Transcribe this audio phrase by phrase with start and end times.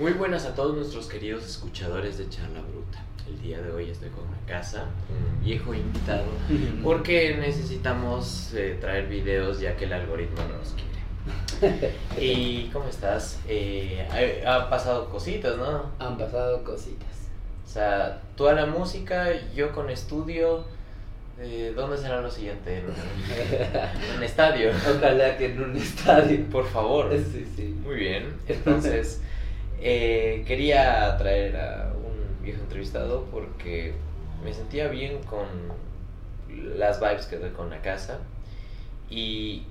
[0.00, 3.04] Muy buenas a todos nuestros queridos escuchadores de Charla Bruta.
[3.28, 6.24] El día de hoy estoy con una casa, un viejo invitado,
[6.82, 10.74] porque necesitamos eh, traer videos ya que el algoritmo no nos
[11.60, 11.94] quiere.
[12.18, 13.40] ¿Y cómo estás?
[13.46, 15.90] Eh, ha, ha pasado cositas, ¿no?
[15.98, 17.28] Han pasado cositas.
[17.66, 20.64] O sea, tú a la música, yo con estudio.
[21.38, 22.78] Eh, ¿Dónde será lo siguiente?
[22.78, 22.92] ¿En un,
[24.12, 24.70] en un estadio?
[24.70, 26.42] Ojalá que en un estadio.
[26.46, 27.12] Por favor.
[27.12, 27.76] Sí, sí.
[27.84, 28.32] Muy bien.
[28.48, 29.20] Entonces,
[29.80, 33.94] eh, quería traer a un viejo entrevistado porque
[34.44, 35.46] me sentía bien con
[36.76, 38.18] las vibes que doy con la casa.
[39.08, 39.64] Y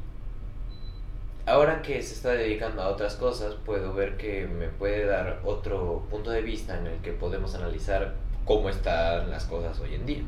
[1.45, 6.05] ahora que se está dedicando a otras cosas, puedo ver que me puede dar otro
[6.09, 8.15] punto de vista en el que podemos analizar
[8.45, 10.23] cómo están las cosas hoy en día.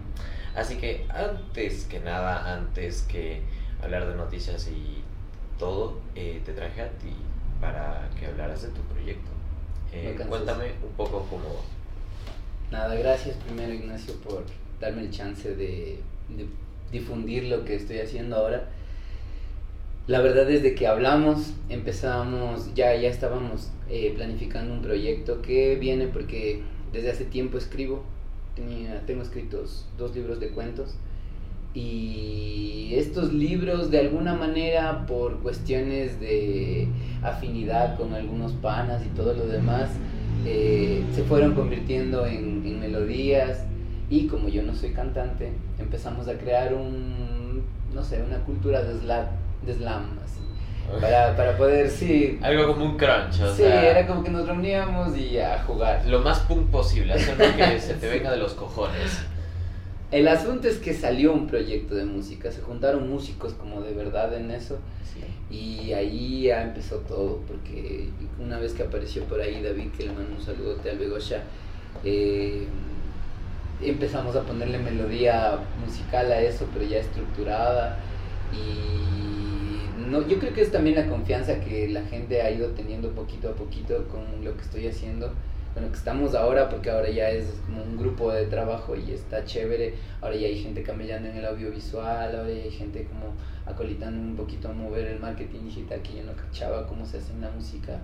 [0.56, 3.42] Así que antes que nada, antes que
[3.82, 5.02] hablar de noticias y
[5.58, 7.16] todo, eh, te traje a ti
[7.60, 9.41] para que hablaras de tu proyecto.
[9.94, 11.64] Eh, cuéntame un poco cómo.
[12.72, 14.46] Nada, gracias primero Ignacio por
[14.80, 16.46] darme el chance de, de
[16.92, 18.70] difundir lo que estoy haciendo ahora.
[20.08, 26.08] La verdad desde que hablamos empezamos, ya, ya estábamos eh, planificando un proyecto que viene
[26.08, 28.04] porque desde hace tiempo escribo,
[28.56, 30.96] tenía, tengo escritos dos libros de cuentos
[31.74, 36.88] y estos libros de alguna manera por cuestiones de
[37.24, 39.90] afinidad con algunos panas y todo lo demás
[40.46, 43.66] eh, se fueron convirtiendo en, en melodías.
[44.10, 49.00] Y como yo no soy cantante empezamos a crear un no sé una cultura de
[49.00, 49.26] slam,
[49.66, 50.40] de slam así.
[51.00, 52.40] Para, para poder sí.
[52.42, 56.06] Algo como un crunch, o sí sea, era como que nos reuníamos y a jugar.
[56.06, 59.26] Lo más punk posible, hacer lo que se te venga de los cojones.
[60.12, 64.34] El asunto es que salió un proyecto de música se juntaron músicos como de verdad
[64.34, 64.80] en eso
[65.14, 65.22] Sí.
[65.54, 68.10] Y ahí ya empezó todo, porque
[68.40, 71.44] una vez que apareció por ahí David, que le mando un saludote al Begosha,
[72.04, 72.66] eh,
[73.82, 77.98] empezamos a ponerle melodía musical a eso, pero ya estructurada.
[78.54, 83.12] Y no, yo creo que es también la confianza que la gente ha ido teniendo
[83.12, 85.34] poquito a poquito con lo que estoy haciendo,
[85.74, 89.12] con lo que estamos ahora, porque ahora ya es como un grupo de trabajo y
[89.12, 89.96] está chévere.
[90.22, 93.34] Ahora ya hay gente camellando en el audiovisual, ahora ya hay gente como
[93.66, 97.32] acolitando un poquito a mover el marketing digital que yo no cachaba cómo se hace
[97.34, 98.00] en la música.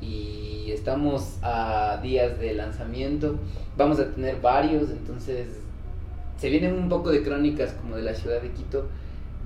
[0.00, 3.38] Y estamos a días de lanzamiento,
[3.76, 5.60] vamos a tener varios, entonces
[6.38, 8.88] se vienen un poco de crónicas como de la ciudad de Quito,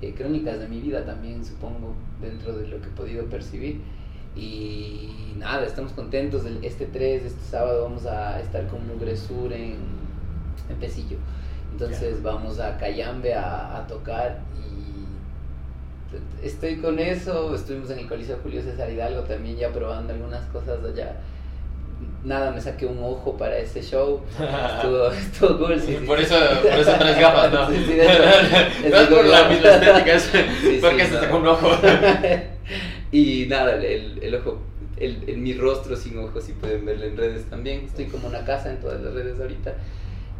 [0.01, 3.81] eh, crónicas de mi vida también supongo, dentro de lo que he podido percibir.
[4.35, 6.43] Y nada, estamos contentos.
[6.61, 9.77] Este 3, este sábado vamos a estar con Mugre Sur en,
[10.69, 11.17] en Pesillo.
[11.71, 14.85] Entonces vamos a Cayambe a, a tocar y
[16.45, 17.53] estoy con eso.
[17.53, 21.17] Estuvimos en el Coliseo Julio César Hidalgo también ya probando algunas cosas allá.
[22.23, 24.21] Nada, me saqué un ojo para ese show.
[24.31, 25.79] Estuvo, estuvo cool.
[25.79, 26.25] sí, sí, por, sí.
[26.25, 27.69] eso, por eso traes gafas, ¿no?
[28.89, 30.31] No es por la misma estética, es
[30.81, 31.69] porque se sacó un ojo.
[33.17, 34.59] Y nada, el, el ojo,
[34.97, 37.81] el, el- mi rostro sin ojos, si pueden verlo en redes también.
[37.85, 39.75] Estoy como una casa en todas las redes ahorita.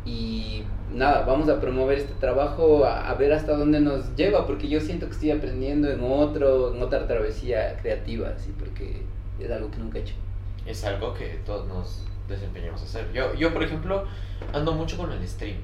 [0.05, 0.63] Y
[0.93, 4.79] nada, vamos a promover este trabajo, a, a ver hasta dónde nos lleva, porque yo
[4.79, 9.01] siento que estoy aprendiendo en otro, en otra travesía creativa, así, porque
[9.39, 10.13] es algo que nunca he hecho.
[10.65, 13.11] Es algo que todos nos desempeñamos a hacer.
[13.13, 14.05] Yo, yo por ejemplo,
[14.53, 15.57] ando mucho con el stream.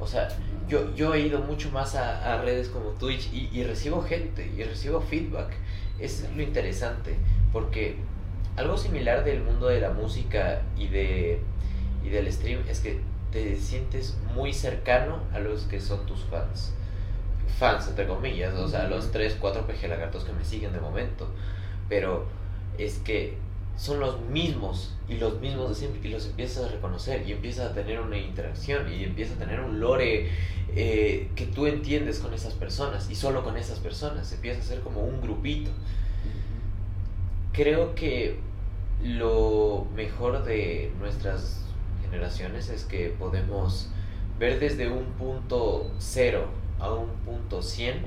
[0.00, 0.28] O sea,
[0.68, 4.50] yo, yo he ido mucho más a, a redes como Twitch y, y recibo gente
[4.56, 5.52] y recibo feedback.
[5.98, 7.16] Es lo interesante,
[7.52, 7.96] porque
[8.56, 11.40] algo similar del mundo de la música y, de,
[12.04, 16.74] y del stream es que te sientes muy cercano a los que son tus fans.
[17.58, 21.28] Fans, entre comillas, o sea, los 3, 4 PG lagartos que me siguen de momento.
[21.88, 22.26] Pero
[22.78, 23.36] es que
[23.76, 27.70] son los mismos y los mismos de siempre y los empiezas a reconocer y empiezas
[27.70, 30.30] a tener una interacción y empiezas a tener un lore
[30.74, 34.80] eh, que tú entiendes con esas personas y solo con esas personas empieza a ser
[34.80, 35.70] como un grupito.
[37.52, 38.38] Creo que
[39.02, 41.64] lo mejor de nuestras
[42.02, 43.88] generaciones es que podemos
[44.38, 46.46] ver desde un punto cero
[46.78, 48.04] a un punto 100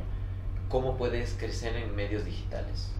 [0.69, 2.91] cómo puedes crecer en medios digitales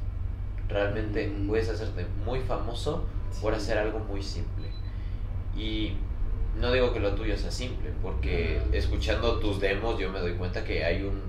[0.70, 1.48] realmente Mm.
[1.48, 3.06] puedes hacerte muy famoso
[3.42, 4.68] por hacer algo muy simple.
[5.58, 5.94] Y
[6.60, 10.64] no digo que lo tuyo sea simple, porque escuchando tus demos yo me doy cuenta
[10.64, 11.22] que hay un,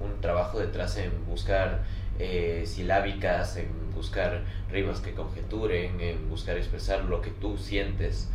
[0.00, 1.82] un trabajo detrás en buscar
[2.18, 8.28] eh, silábicas, en buscar rimas que conjeturen, en buscar expresar lo que tú sientes.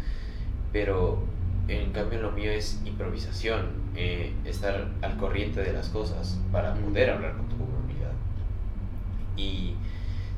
[0.72, 1.24] Pero
[1.68, 7.10] en cambio lo mío es improvisación, eh, estar al corriente de las cosas para poder
[7.12, 8.12] hablar con tu comunidad.
[9.38, 9.73] Y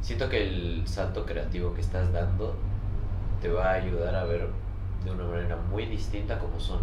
[0.06, 2.56] siento que el salto creativo que estás dando
[3.42, 4.48] te va a ayudar a ver
[5.04, 6.82] de una manera muy distinta cómo son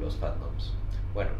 [0.00, 0.72] los fandoms.
[1.12, 1.30] Bueno,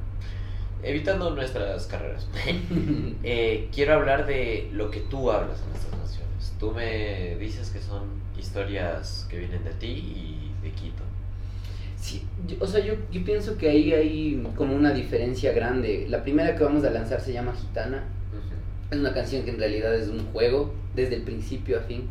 [0.83, 2.29] evitando nuestras carreras,
[3.23, 6.53] eh, quiero hablar de lo que tú hablas en estas naciones.
[6.61, 8.03] Tú me dices que son
[8.39, 11.03] historias que vienen de ti y de Quito.
[11.97, 12.27] Sí,
[12.61, 16.07] o sea, yo, yo pienso que ahí hay como una diferencia grande.
[16.11, 18.05] La primera que vamos a lanzar se llama Gitana.
[18.95, 22.05] Es una canción que en realidad es un juego, desde el principio a fin.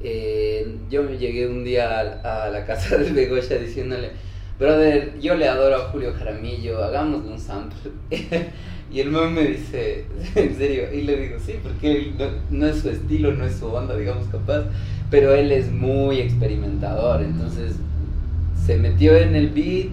[0.00, 4.12] Eh, yo me llegué un día a, la casa del Begoya diciéndole,
[4.58, 7.90] brother, yo le adoro a Julio Jaramillo, hagamos un sample.
[8.90, 12.80] y el man me dice, en serio, y le digo, sí, porque no, no, es
[12.80, 14.64] su estilo, no es su onda, digamos, capaz,
[15.10, 17.74] pero él es muy experimentador, entonces
[18.64, 19.88] se metió en el beat,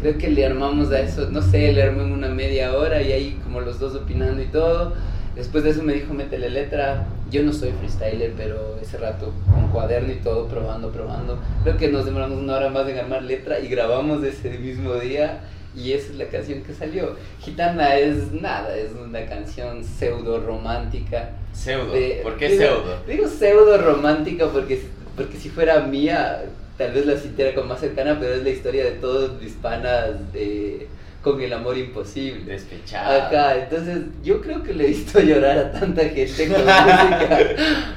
[0.00, 3.12] creo que le armamos a eso, no sé, le armé en una media hora y
[3.12, 4.94] ahí como los dos opinando y todo.
[5.34, 7.06] Después de eso me dijo, métele letra.
[7.30, 11.38] Yo no soy freestyler, pero ese rato con cuaderno y todo, probando, probando.
[11.62, 15.40] Creo que nos demoramos una hora más en armar letra y grabamos ese mismo día.
[15.74, 17.16] Y esa es la canción que salió.
[17.40, 21.30] Gitana es nada, es una canción pseudo romántica.
[21.52, 23.02] Pseudo, ¿por qué pseudo?
[23.06, 24.82] Digo pseudo romántica porque,
[25.16, 26.42] porque si fuera mía,
[26.76, 30.10] tal vez la sintiera como más cercana, pero es la historia de todos mis panas
[30.34, 30.88] de,
[31.22, 32.52] con el amor imposible.
[32.52, 33.28] Despechada.
[33.28, 37.38] Acá, entonces yo creo que le he visto llorar a tanta gente con música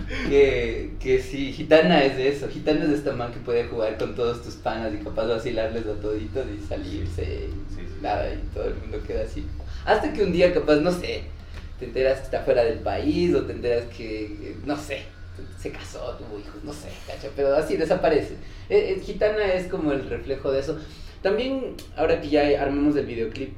[0.30, 3.98] que, que sí, Gitana es de eso, Gitana es de esta man que puede jugar
[3.98, 8.66] con todos tus panas y capaz vacilarles a toditos y salirse y nada, y todo
[8.66, 9.46] el mundo queda así.
[9.86, 11.24] Hasta que un día capaz, no sé,
[11.80, 15.04] te enteras que está fuera del país o te enteras que, no sé,
[15.60, 18.34] se casó, tuvo hijos, no sé, cacha, pero así desaparece.
[18.70, 20.78] Eh, eh, Gitana es como el reflejo de eso.
[21.26, 23.52] También, ahora que ya armemos el videoclip,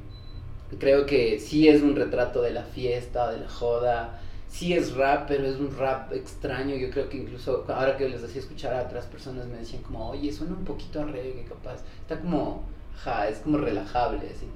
[0.78, 4.22] creo que sí es un retrato de la fiesta, de la joda.
[4.48, 6.76] Sí es rap, pero es un rap extraño.
[6.76, 10.08] Yo creo que incluso ahora que les hacía escuchar a otras personas me decían como,
[10.08, 11.82] oye, suena un poquito a reggae, capaz.
[12.00, 12.62] Está como,
[13.04, 14.46] ja, es como relajable, así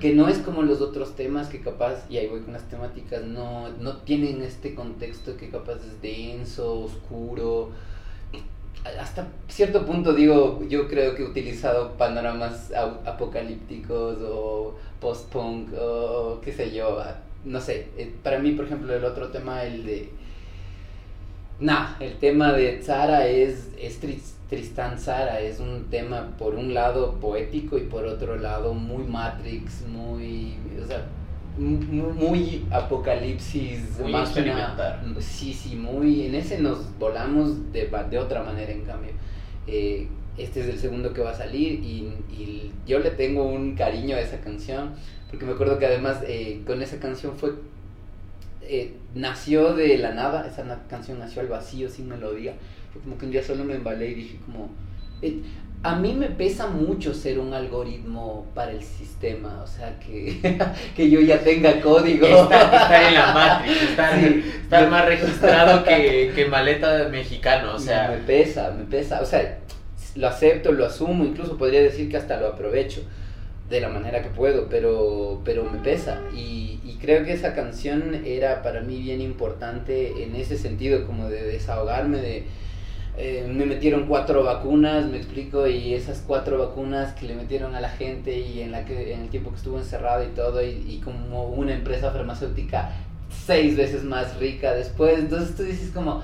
[0.00, 3.22] que no es como los otros temas que capaz, y ahí voy con las temáticas,
[3.22, 7.70] no, no tienen este contexto que capaz es denso, oscuro.
[8.98, 12.72] Hasta cierto punto digo, yo creo que he utilizado panoramas
[13.04, 17.02] apocalípticos o post-punk o qué sé yo,
[17.44, 20.08] no sé, eh, para mí por ejemplo el otro tema, el de...
[21.58, 26.72] Nah, el tema de Zara es, es triste Tristan Sara es un tema por un
[26.72, 31.04] lado poético y por otro lado muy Matrix, muy, o sea,
[31.58, 35.16] muy, apocalipsis, muy experimental.
[35.20, 39.12] Sí, sí, muy, en ese nos volamos de, de otra manera en cambio.
[39.66, 43.74] Eh, este es el segundo que va a salir y, y, yo le tengo un
[43.74, 44.92] cariño a esa canción
[45.30, 47.54] porque me acuerdo que además eh, con esa canción fue
[48.62, 52.54] eh, nació de la nada, esa canción nació al vacío sin melodía
[53.02, 54.70] como que un día solo me embalé y dije como,
[55.86, 60.58] a mí me pesa mucho ser un algoritmo para el sistema, o sea, que,
[60.96, 62.26] que yo ya tenga código.
[62.26, 68.08] Estar, en la Matrix, estar, más registrado que, que, maleta mexicano, o sea.
[68.10, 69.58] Me pesa, me pesa, o sea,
[70.16, 73.02] lo acepto, lo asumo, incluso podría decir que hasta lo aprovecho
[73.70, 76.20] de la manera que puedo, pero, pero me pesa.
[76.34, 81.28] Y, y, creo que esa canción era para mí bien importante en ese sentido, como
[81.28, 82.44] de desahogarme de
[83.18, 87.80] eh, me metieron cuatro vacunas, me explico, y esas cuatro vacunas que le metieron a
[87.80, 91.00] la gente y en, la que, en el tiempo que estuvo encerrado y todo, y,
[91.02, 92.90] como una empresa farmacéutica
[93.46, 96.22] seis veces más rica después, entonces tú dices como,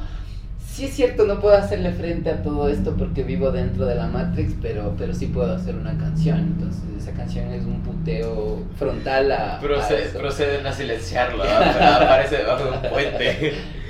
[0.67, 4.09] sí es cierto, no puedo hacerle frente a todo esto porque vivo dentro de la
[4.09, 9.33] Matrix, pero, pero sí puedo hacer una canción, entonces esa canción es un puteo frontal
[9.33, 9.61] a...
[9.61, 13.55] proceden a silenciarlo, aparece debajo de un puente.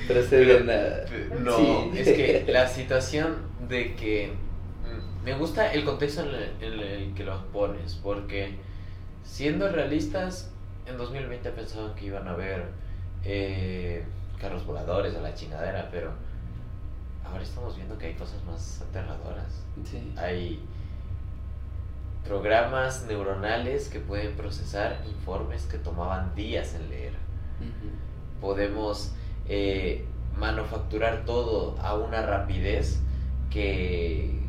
[1.40, 3.36] No, es que la situación
[3.68, 8.56] de que mm, me gusta el contexto en el, que lo pones, porque
[9.24, 10.50] siendo realistas,
[10.86, 12.64] en 2020 pensaban que iban a haber
[13.24, 14.04] eh,
[14.40, 16.12] carros voladores a la chingadera, pero
[17.24, 19.64] ahora estamos viendo que hay cosas más aterradoras.
[20.16, 20.60] Hay
[22.24, 27.12] programas neuronales que pueden procesar informes que tomaban días en leer.
[28.40, 29.12] Podemos
[29.48, 30.04] eh,
[30.38, 33.00] manufacturar todo a una rapidez
[33.50, 34.40] que,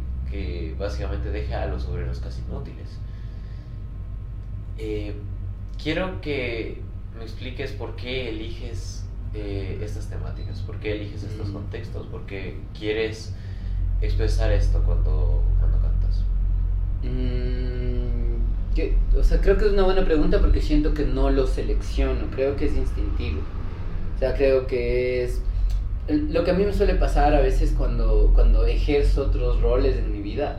[0.80, 2.98] básicamente deja a los obreros casi inútiles.
[4.80, 5.14] Eh,
[5.82, 6.82] quiero que
[7.16, 11.54] me expliques por qué eliges eh, estas temáticas, por qué eliges estos mm.
[11.54, 13.34] contextos, por qué quieres
[14.02, 16.24] expresar esto cuando, cuando cantas.
[17.04, 18.14] Mm,
[19.18, 22.56] o sea, creo que es una buena pregunta porque siento que no lo selecciono, creo
[22.56, 23.42] que es instintivo.
[24.16, 25.42] O sea, creo que es
[26.08, 30.12] lo que a mí me suele pasar a veces cuando, cuando ejerzo otros roles en
[30.12, 30.58] mi vida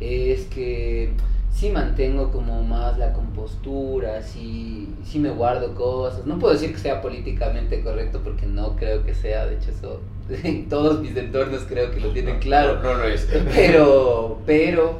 [0.00, 1.12] es que
[1.50, 6.26] sí mantengo como más la compostura, sí, sí me guardo cosas.
[6.26, 10.00] No puedo decir que sea políticamente correcto porque no creo que sea, de hecho eso
[10.44, 12.82] en todos mis entornos creo que lo tienen claro.
[12.82, 13.26] No, no, es.
[13.54, 14.98] Pero, pero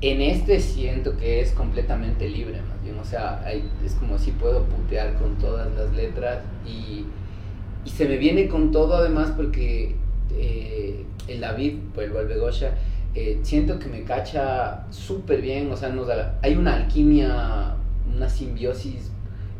[0.00, 2.73] en este siento que es completamente libre, bien.
[3.04, 3.44] O sea,
[3.84, 7.04] es como si puedo putear con todas las letras y,
[7.84, 9.94] se me viene con todo además porque
[10.32, 12.70] eh, el David, pues el Begosha,
[13.14, 16.08] eh, siento que me cacha súper bien, o sea, nos
[16.40, 17.74] hay una alquimia,
[18.10, 19.10] una simbiosis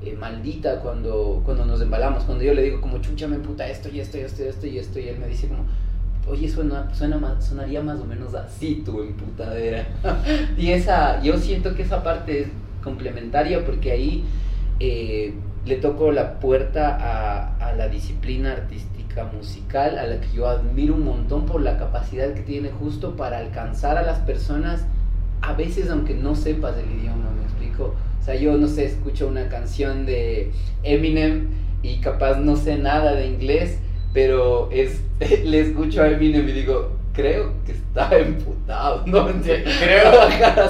[0.02, 3.90] eh, maldita cuando, cuando nos embalamos, cuando yo le digo como chucha me puta esto
[3.90, 5.64] y esto y esto y esto y esto y él me dice como
[6.26, 9.86] oye suena, suena más, sonaría más o menos así tu emputadera
[10.56, 12.48] y esa yo siento que esa parte es
[12.84, 14.24] complementaria porque ahí
[14.78, 15.34] eh,
[15.66, 21.04] le toco la puerta a, la disciplina artística musical a la que yo admiro un
[21.04, 24.86] montón por la capacidad que tiene justo para alcanzar a las personas,
[25.40, 27.96] a veces aunque no sepas el idioma, me explico.
[28.20, 30.52] O sea, yo no sé, escucho una canción de
[30.84, 31.48] Eminem
[31.82, 33.80] y capaz no sé nada de inglés,
[34.12, 35.02] pero es,
[35.44, 39.26] le escucho a Eminem y digo, creo que está emputado, ¿no?
[39.42, 40.12] Creo,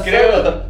[0.04, 0.62] creo.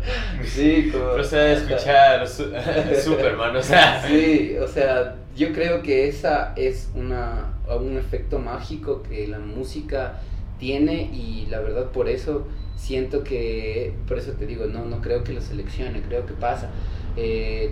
[0.45, 1.12] Sí, como...
[1.12, 2.28] Procede a escuchar
[3.04, 4.02] Superman, o sea.
[4.07, 10.21] Sí, o sea, yo creo que esa es una, un efecto mágico que la música
[10.59, 15.25] tiene y la verdad por eso siento que, por eso te digo, no, no creo
[15.25, 16.71] que lo seleccione, creo que pasa.
[17.16, 17.71] Eh,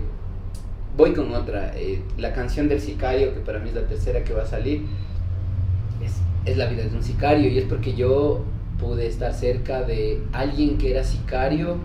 [0.97, 4.33] voy con otra, eh, la canción del sicario, que para mí es la tercera que
[4.33, 4.85] va a salir,
[6.03, 6.13] es,
[6.45, 8.43] es la vida de un sicario y es porque yo
[8.79, 11.77] pude estar cerca de alguien que era sicario,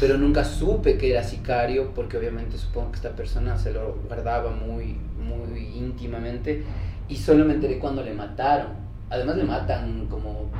[0.00, 4.50] pero nunca supe que era sicario, porque obviamente supongo que esta persona se lo guardaba
[4.50, 6.64] muy, muy íntimamente,
[7.08, 8.82] y solo me enteré cuando le mataron.
[9.10, 10.50] Además le matan como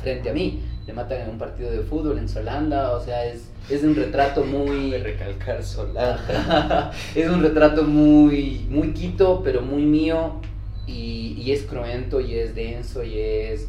[0.00, 3.50] frente a mí, le matan en un partido de fútbol en Solanda, o sea, es,
[3.68, 4.96] es un retrato muy...
[5.02, 6.92] recalcar Solanda.
[7.14, 10.40] es un retrato muy, muy quito, pero muy mío,
[10.86, 13.68] y, y es cruento, y es denso, y es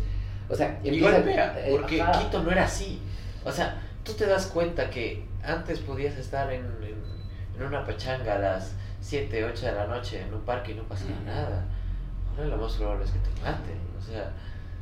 [0.49, 2.99] o sea, empieza, eh, porque Quito no era así.
[3.43, 8.39] O sea, tú te das cuenta que antes podías estar en, en, una pachanga a
[8.39, 11.65] las 7, 8 de la noche en un parque y no pasaba nada.
[12.31, 13.79] Ahora lo más probable es que te maten.
[13.97, 14.31] O sea,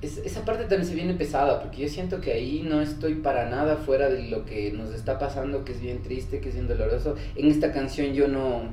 [0.02, 3.78] esa parte también se viene pesada, porque yo siento que ahí no estoy para nada
[3.78, 7.16] fuera de lo que nos está pasando, que es bien triste, que es bien doloroso.
[7.36, 8.64] En esta canción yo no,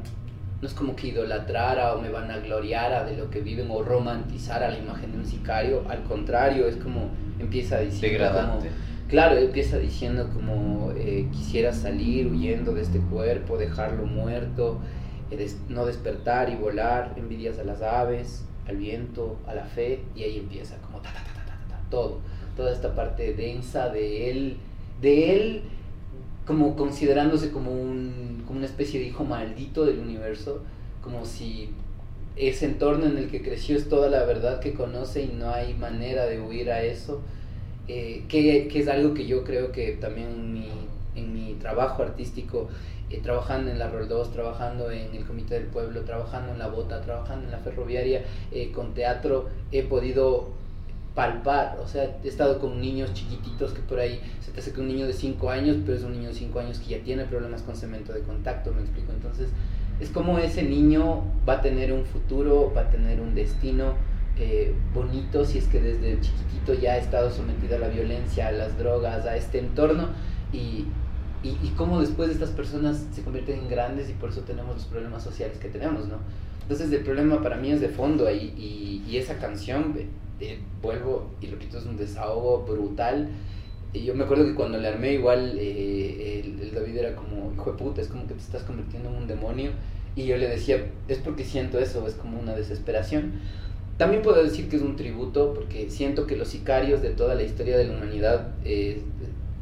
[0.61, 3.83] no es como que idolatrara o me van a gloriar de lo que viven o
[3.83, 8.61] romantizar a la imagen de un sicario, al contrario, es como empieza diciendo como,
[9.09, 14.81] claro, empieza diciendo como eh, quisiera salir huyendo de este cuerpo, dejarlo muerto,
[15.31, 20.25] eh, no despertar y volar, envidias a las aves, al viento, a la fe, y
[20.25, 22.19] ahí empieza como ta ta ta ta ta, ta todo,
[22.57, 24.57] toda esta parte densa de él,
[25.01, 25.63] de él
[26.49, 30.63] como considerándose como, un, como una especie de hijo maldito del universo,
[31.03, 31.69] como si
[32.37, 35.75] ese entorno en el que creció es toda la verdad que conoce y no hay
[35.75, 37.21] manera de huir a eso,
[37.87, 40.69] eh, que, que, es algo que yo creo que también en mi,
[41.17, 42.71] en mi trabajo artístico,
[43.11, 46.69] eh, trabajando en la Rol 2, trabajando en el Comité del Pueblo, trabajando en la
[46.69, 50.49] Bota, trabajando en la Ferroviaria, eh, con teatro, he podido
[51.19, 54.87] palpar, o sea, he estado con niños chiquititos que por ahí se te que un
[54.87, 57.63] niño de 5 años, pero es un niño de 5 años que ya tiene problemas
[57.63, 59.11] con cemento de contacto, me explico.
[59.11, 59.49] Entonces,
[59.99, 63.95] es como ese niño va a tener un futuro, va a tener un destino
[64.39, 68.53] eh, bonito si es que desde chiquitito ya ha estado sometido a la violencia, a
[68.53, 70.11] las drogas, a este entorno
[70.53, 70.87] y,
[71.43, 74.85] y, y cómo después estas personas se convierten en grandes y por eso tenemos los
[74.85, 76.19] problemas sociales que tenemos, ¿no?
[76.63, 79.95] Entonces el problema para mí es de fondo ahí y, y esa canción
[80.83, 83.29] vuelvo y repito, es un desahogo brutal.
[83.93, 87.73] Y yo me acuerdo que cuando le armé igual, eh, el, David era como, hijo
[87.73, 89.71] de puta, es como que te estás convirtiendo en un demonio.
[90.15, 93.33] Y yo le decía, es porque siento eso, es como una desesperación.
[93.97, 97.43] También puedo decir que es un tributo, porque siento que los sicarios de toda la
[97.43, 99.03] historia de la humanidad eh,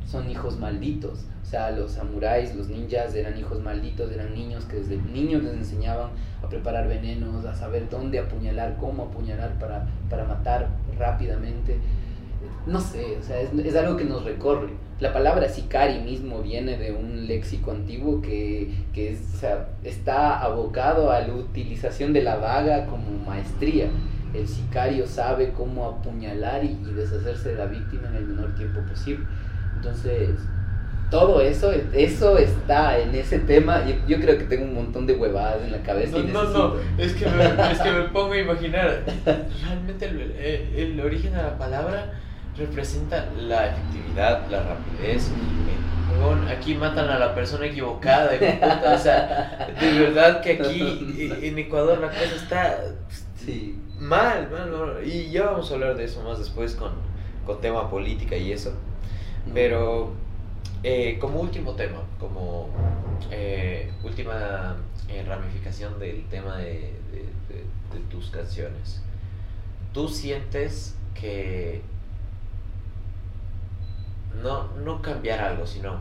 [0.06, 1.24] son hijos malditos.
[1.42, 5.54] O sea, los samuráis, los ninjas eran hijos malditos, eran niños que desde niños les
[5.54, 6.10] enseñaban
[6.42, 11.78] a preparar venenos, a saber dónde apuñalar, cómo apuñalar para, para matar rápidamente.
[12.66, 14.68] No sé, o sea, es, algo que nos recorre.
[15.00, 19.16] La palabra sicari mismo viene de un léxico antiguo que, que
[19.84, 23.88] está abocado a la utilización de la vaga como maestría.
[24.34, 28.80] El sicario sabe cómo apuñalar y, y deshacerse de la víctima en el menor tiempo
[28.80, 29.24] posible.
[29.76, 30.30] Entonces,
[31.10, 33.84] todo eso, eso está en ese tema.
[33.86, 36.18] Yo, yo, creo que tengo un montón de huevadas en la cabeza.
[36.18, 39.04] No, no, no, es que, me, es que me pongo a imaginar.
[39.24, 40.32] Realmente el,
[40.76, 42.12] el, origen de la palabra
[42.56, 45.30] representa la efectividad, la rapidez.
[46.50, 48.32] aquí matan a la persona equivocada.
[48.94, 52.80] o sea, de verdad que aquí en Ecuador la cosa está
[53.36, 53.78] sí.
[54.00, 56.92] mal, mal, Y ya vamos a hablar de eso más después con,
[57.44, 58.72] con tema política y eso.
[59.54, 60.25] Pero
[60.82, 62.68] eh, como último tema, como
[63.30, 64.76] eh, última
[65.08, 66.94] eh, ramificación del tema de,
[68.10, 69.02] tus canciones,
[69.92, 71.80] ¿tú sientes que
[74.42, 75.98] no, no cambiar algo, sino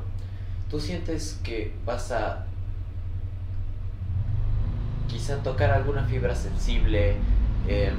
[0.69, 2.45] tú sientes que vas a
[5.07, 7.15] quizá tocar alguna fibra sensible,
[7.67, 7.95] em,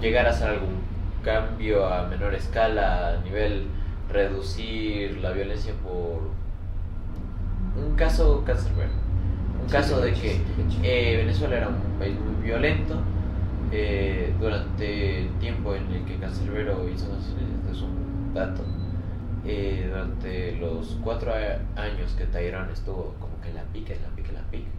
[0.00, 0.80] llegar a hacer algún
[1.24, 3.66] cambio a menor escala a nivel
[4.16, 6.30] reducir la violencia por
[7.76, 8.90] un caso cancerbero.
[9.62, 10.40] Un caso de que
[10.82, 12.96] eh, Venezuela era un país muy violento
[13.72, 18.62] eh, durante el tiempo en el que Cancerbero hizo naciones, es un dato.
[19.44, 21.32] Eh, durante los cuatro
[21.76, 24.70] años que Tairán estuvo como que en la pica, en la pica, en la pica,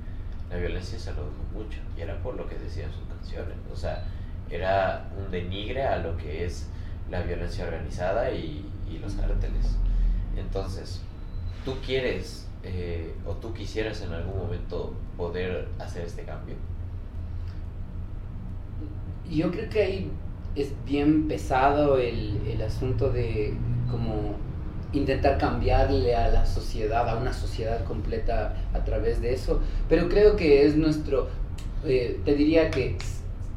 [0.50, 3.56] la violencia se dejó mucho y era por lo que decían sus canciones.
[3.72, 4.03] O sea,
[4.50, 6.70] era un denigre a lo que es
[7.10, 9.77] la violencia organizada y y los cárteles.
[10.36, 11.01] Entonces,
[11.65, 16.56] ¿tú quieres eh, o tú quisieras en algún momento poder hacer este cambio?
[19.29, 20.12] Yo creo que ahí
[20.56, 23.56] es bien pesado el, el asunto de
[23.91, 24.36] como
[24.94, 30.36] intentar cambiarle a la sociedad, a una sociedad completa a través de eso, pero creo
[30.36, 31.27] que es nuestro,
[31.86, 32.98] eh, te diría que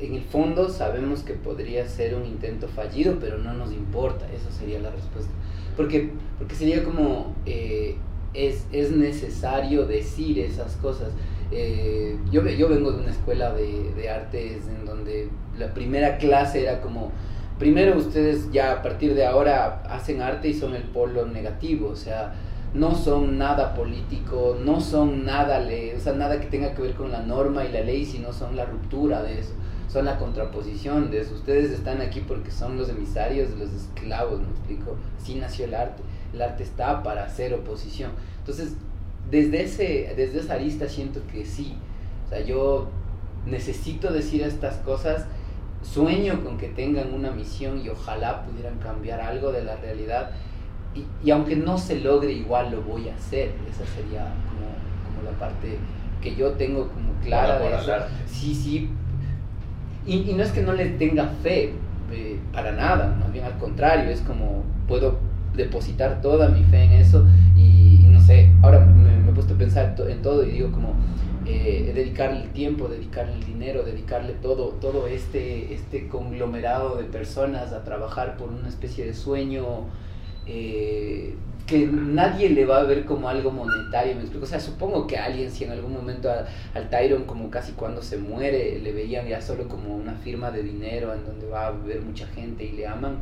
[0.01, 4.51] en el fondo sabemos que podría ser un intento fallido, pero no nos importa, esa
[4.51, 5.31] sería la respuesta.
[5.77, 7.97] Porque, porque sería como, eh,
[8.33, 11.13] es, es, necesario decir esas cosas.
[11.53, 15.29] Eh, yo, yo vengo de una escuela de, de artes en donde
[15.59, 17.13] la primera clase era como,
[17.59, 21.97] primero ustedes ya a partir de ahora hacen arte y son el polo negativo, o
[21.97, 22.35] sea,
[22.73, 25.61] no son nada político, no son nada,
[25.97, 28.57] o sea, nada que tenga que ver con la norma y la ley, sino son
[28.57, 29.55] la ruptura de eso
[29.91, 31.35] son la contraposición de eso.
[31.35, 34.97] Ustedes están aquí porque son los emisarios de los esclavos, me explico.
[35.21, 36.03] Así nació el arte.
[36.33, 38.13] El arte está para hacer oposición.
[38.39, 38.75] Entonces,
[39.31, 41.75] desde, ese, desde esa arista siento que sí.
[42.27, 42.89] O sea, yo
[43.47, 45.27] necesito decir estas cosas,
[45.83, 50.31] sueño con que tengan una misión y ojalá pudieran cambiar algo de la realidad.
[50.95, 53.55] Y, y aunque no se logre, igual lo voy a hacer.
[53.69, 55.79] Esa sería como, como la parte
[56.23, 57.93] que yo tengo como clara de eso.
[58.27, 58.91] Sí, sí,
[60.07, 61.73] y, no es que no le tenga fe,
[62.13, 65.19] eh, para nada, más bien al contrario, es como puedo
[65.55, 69.95] depositar toda mi fe en eso y, no sé, ahora me, he puesto a pensar
[70.09, 70.95] en todo y digo como
[71.47, 77.73] eh, dedicarle el tiempo, dedicarle el dinero, dedicarle todo, todo este, este conglomerado de personas
[77.73, 79.87] a trabajar por una especie de sueño
[80.47, 81.35] eh,
[81.71, 84.45] que nadie le va a ver como algo monetario, me explico.
[84.45, 88.19] O sea, supongo que alguien, si en algún momento al Tyron, como casi cuando se
[88.19, 92.03] muere, le veían ya solo como una firma de dinero en donde va a ver
[92.03, 93.21] mucha gente y le aman,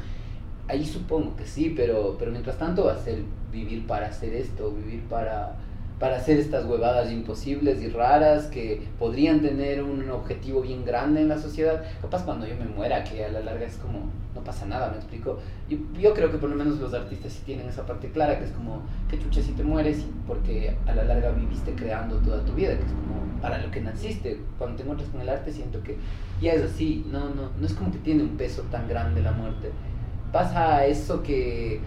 [0.66, 3.18] ahí supongo que sí, pero, pero mientras tanto va a ser
[3.52, 5.54] vivir para hacer esto, vivir para
[5.98, 11.28] para hacer estas huevadas imposibles y raras que podrían tener un objetivo bien grande en
[11.28, 11.82] la sociedad.
[12.00, 14.96] Capaz cuando yo me muera, que a la larga es como, no pasa nada, me
[14.96, 15.38] explico.
[15.68, 18.44] Yo, yo creo que por lo menos los artistas sí tienen esa parte clara, que
[18.44, 22.52] es como, que chucha si te mueres, porque a la larga viviste creando toda tu
[22.52, 24.38] vida, que es como para lo que naciste.
[24.56, 25.96] Cuando te encuentras con el arte siento que
[26.40, 29.32] ya es así, no, no, no es como que tiene un peso tan grande la
[29.32, 29.72] muerte.
[30.32, 31.80] Pasa eso que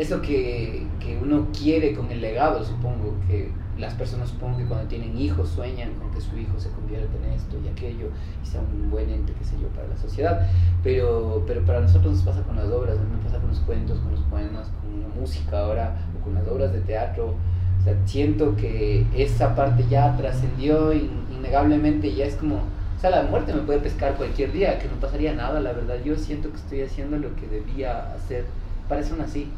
[0.00, 4.86] eso que, que, uno quiere con el legado, supongo, que las personas supongo que cuando
[4.86, 8.08] tienen hijos sueñan con que su hijo se convierta en esto y aquello
[8.42, 10.46] y sea un buen ente, qué sé yo, para la sociedad.
[10.82, 14.12] Pero, pero para nosotros nos pasa con las obras, nos pasa con los cuentos, con
[14.12, 17.34] los poemas, con la música ahora, o con las obras de teatro.
[17.80, 23.22] O sea, siento que esa parte ya trascendió innegablemente, ya es como, o sea, la
[23.22, 25.96] muerte me puede pescar cualquier día, que no pasaría nada, la verdad.
[26.04, 28.44] Yo siento que estoy haciendo lo que debía hacer.
[28.88, 29.50] Parece una así.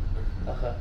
[0.47, 0.77] Ajá.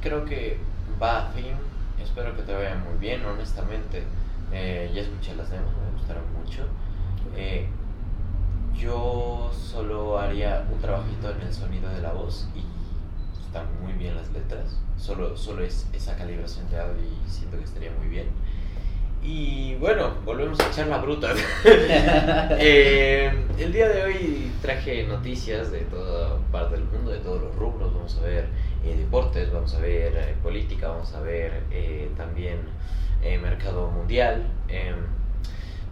[0.00, 0.58] Creo que
[1.00, 1.54] va a fin.
[2.02, 4.04] Espero que te vaya muy bien, honestamente.
[4.52, 6.64] Eh, ya escuché las demos, me gustaron mucho.
[7.36, 7.68] Eh,
[8.74, 12.64] yo solo haría un trabajito en el sonido de la voz y
[13.44, 14.78] están muy bien las letras.
[14.96, 18.28] Solo, solo es esa calibración de audio y siento que estaría muy bien.
[19.22, 21.34] Y bueno, volvemos a echar la bruta.
[22.62, 27.54] Eh, el día de hoy traje noticias de toda parte del mundo, de todos los
[27.54, 27.92] rubros.
[27.94, 28.46] Vamos a ver
[28.84, 31.52] eh, deportes, vamos a ver eh, política, vamos a ver
[32.16, 32.58] también
[33.42, 34.46] mercado mundial.
[34.68, 34.96] Em,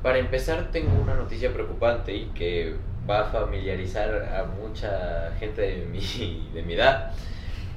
[0.02, 2.76] para empezar, tengo una noticia preocupante y que
[3.08, 7.12] va a familiarizar a mucha gente de mi, de mi edad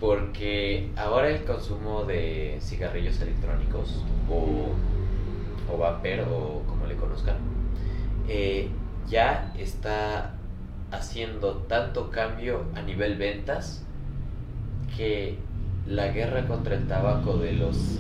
[0.01, 4.69] porque ahora el consumo de cigarrillos electrónicos o,
[5.71, 7.37] o vapor o como le conozcan,
[8.27, 8.69] eh,
[9.09, 10.33] ya está
[10.91, 13.83] haciendo tanto cambio a nivel ventas
[14.95, 15.37] que
[15.87, 17.99] la guerra contra el tabaco de los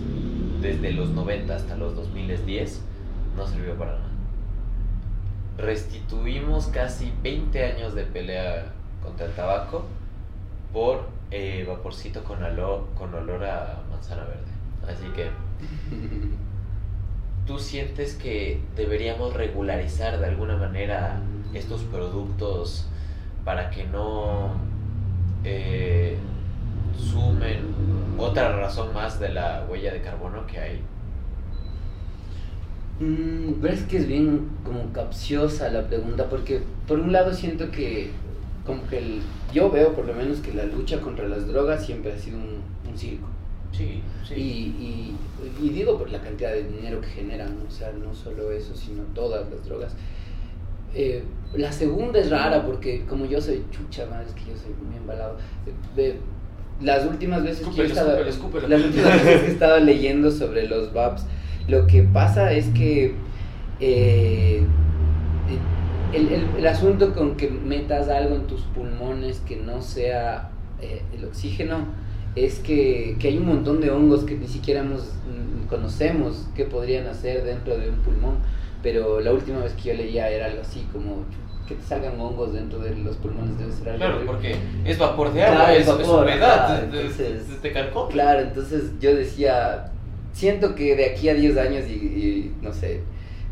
[0.61, 2.81] desde los 90 hasta los 2010
[3.35, 4.09] no sirvió para nada.
[5.57, 9.85] Restituimos casi 20 años de pelea contra el tabaco
[10.71, 14.51] por eh, vaporcito con olor, con olor a manzana verde.
[14.87, 15.29] Así que,
[17.51, 21.19] ¿tú sientes que deberíamos regularizar de alguna manera
[21.53, 22.87] estos productos
[23.43, 24.53] para que no
[25.43, 26.15] eh,
[26.97, 27.57] sumen
[28.17, 30.81] otra razón más de la huella de carbono que hay?
[33.01, 38.11] Mm, es que es bien como capciosa la pregunta, porque por un lado siento que
[38.65, 39.21] como que el,
[39.53, 42.97] yo veo por lo menos que la lucha contra las drogas siempre ha sido un,
[42.97, 43.27] circo.
[43.71, 44.33] Sí, sí.
[44.35, 45.15] Y,
[45.61, 49.03] y, digo por la cantidad de dinero que generan, o sea, no solo eso, sino
[49.13, 49.95] todas las drogas.
[50.93, 54.73] Eh, la segunda es rara porque como yo soy chucha, más es que yo soy
[54.85, 55.37] muy embalado.
[56.81, 60.93] las últimas veces que he estado, las últimas veces que he estado leyendo sobre los
[60.93, 61.25] VAPs,
[61.67, 63.13] lo que pasa es que
[63.79, 64.63] eh,
[66.13, 71.25] el, el, asunto con que metas algo en tus pulmones que no sea eh, el
[71.25, 71.85] oxígeno
[72.35, 76.65] es que, que, hay un montón de hongos que ni siquiera hemos, mm, conocemos que
[76.65, 78.37] podrían hacer dentro de un pulmón,
[78.81, 81.25] pero la última vez que yo leía era algo así como
[81.67, 85.31] que te salgan hongos dentro de los pulmones debe ser algo Claro, porque es vapor
[85.33, 86.83] de agua, es, humedad,
[88.09, 89.91] Claro, entonces yo decía,
[90.33, 93.01] siento que de aquí a 10 años y no sé,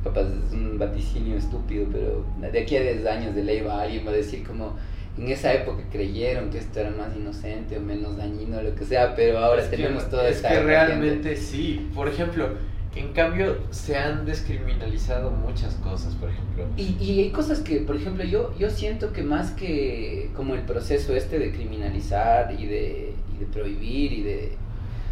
[0.04, 4.06] capaz es un vaticinio estúpido, pero de aquí a 10 años de ley va alguien
[4.06, 4.74] va a decir como
[5.20, 9.16] en esa época creyeron que esto era más inocente o menos dañino, lo que sea,
[9.16, 11.90] pero ahora tenemos todo Es que realmente sí.
[11.94, 12.50] Por ejemplo,
[12.96, 16.66] en cambio se han descriminalizado muchas cosas, por ejemplo.
[16.78, 20.62] Y, y hay cosas que, por ejemplo, yo, yo siento que más que como el
[20.62, 24.52] proceso este de criminalizar y de, y de prohibir y de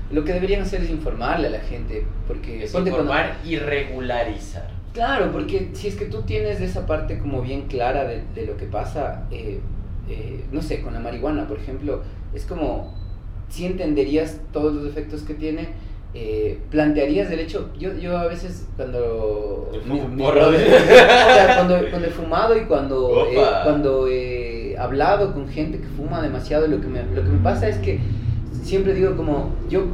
[0.09, 2.63] lo que deberían hacer es informarle a la gente, porque...
[2.63, 4.69] Es informar y regularizar.
[4.93, 8.55] Claro, porque si es que tú tienes esa parte como bien clara de, de lo
[8.55, 9.59] que pasa, eh,
[10.09, 12.01] eh, no sé, con la marihuana, por ejemplo,
[12.33, 12.93] es como
[13.49, 15.69] si entenderías todos los efectos que tiene,
[16.13, 19.69] eh, plantearías del hecho, yo, yo a veces cuando,
[21.55, 23.27] cuando, cuando he fumado y cuando,
[23.63, 27.67] cuando he hablado con gente que fuma demasiado, lo que, me, lo que me pasa
[27.67, 27.99] es que
[28.63, 29.85] siempre digo como, yo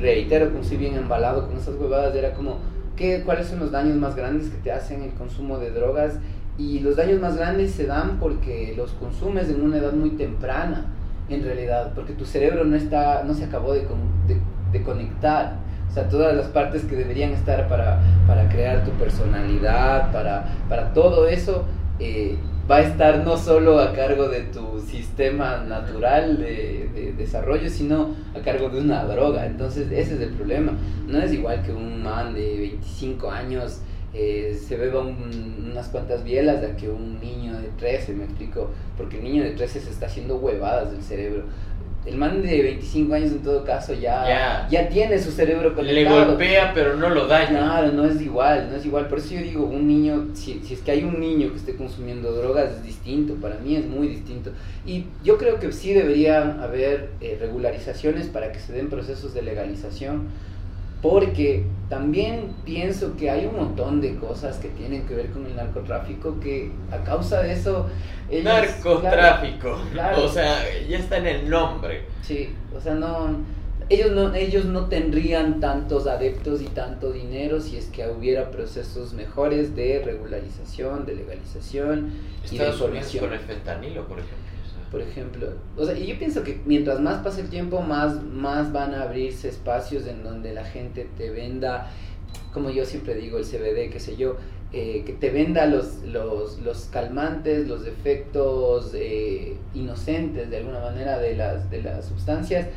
[0.00, 2.58] reitero, como si bien embalado con esas huevadas, era como
[2.96, 6.14] qué, cuáles son los daños más grandes que te hacen el consumo de drogas.
[6.58, 10.86] Y los daños más grandes se dan porque los consumes en una edad muy temprana,
[11.28, 13.86] en realidad, porque tu cerebro no, está, no se acabó de,
[14.72, 15.56] de, conectar.
[15.88, 20.92] O sea, todas las partes que deberían estar para, para crear tu personalidad, para, para
[20.92, 21.64] todo eso,
[21.98, 22.36] eh,
[22.70, 28.40] va a estar no solo a cargo de tu sistema natural de, desarrollo, sino a
[28.40, 29.46] cargo de una droga.
[29.46, 30.72] Entonces ese es el problema.
[31.06, 33.80] No es igual que un man de 25 años
[34.14, 39.18] eh, se beba unas cuantas bielas de que un niño de 13, me explico, porque
[39.18, 41.44] el niño de 13 se está haciendo huevadas del cerebro
[42.04, 46.18] el man de 25 años en todo caso ya, ya, tiene su cerebro conectado.
[46.18, 47.50] Le golpea pero no lo daña.
[47.50, 49.06] Claro, no es igual, no es igual.
[49.06, 51.76] Por eso yo digo, un niño, si, si es que hay un niño que esté
[51.76, 54.50] consumiendo drogas es distinto, para mí es muy distinto.
[54.84, 59.42] Y yo creo que sí debería haber eh, regularizaciones para que se den procesos de
[59.42, 60.26] legalización
[61.02, 65.56] porque también pienso que hay un montón de cosas que tienen que ver con el
[65.56, 67.90] narcotráfico que a causa de eso...
[68.42, 69.76] narcotráfico,
[70.16, 72.04] o sea, ya está en el nombre.
[72.22, 73.62] Sí, o sea, no...
[73.88, 79.12] Ellos no, ellos no tendrían tantos adeptos y tanto dinero si es que hubiera procesos
[79.12, 82.12] mejores de regularización, de legalización
[82.50, 83.24] y de información.
[83.24, 84.51] con el fentanilo, por ejemplo
[84.92, 85.48] por ejemplo.
[85.76, 89.04] O sea, y yo pienso que mientras más pase el tiempo, más, más van a
[89.04, 91.90] abrirse espacios en donde la gente te venda,
[92.52, 94.36] como yo siempre digo, el CBD, qué sé yo,
[94.74, 101.18] eh, que te venda los, los, los calmantes, los efectos eh, inocentes de alguna manera
[101.18, 102.68] de las, de las sustancias.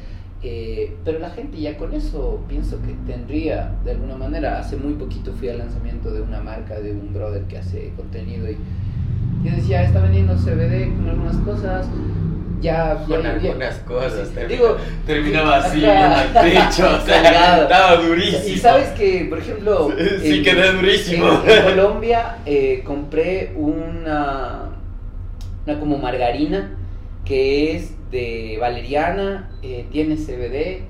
[0.41, 4.93] Eh, pero la gente ya con eso pienso que tendría, de alguna manera, hace muy
[4.93, 8.57] poquito fui al lanzamiento de una marca de un brother que hace contenido y,
[9.43, 11.87] y decía, está vendiendo CBD con algunas cosas,
[12.61, 14.29] ya, Con algunas ya- cosas.
[14.29, 16.23] termina- digo, terminaba así en ajá.
[16.45, 16.95] el techo.
[17.01, 18.47] O sea, estaba durísimo.
[18.47, 21.27] Y sabes que, por ejemplo, Sí, quedé durísimo.
[21.45, 24.69] En, en Colombia eh, compré una,
[25.67, 26.71] una como margarina
[27.23, 30.83] que es de valeriana, eh, tiene CBD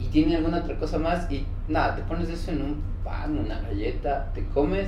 [0.00, 3.60] y tiene alguna otra cosa más y nada, te pones eso en un pan, una
[3.60, 4.86] galleta, te comes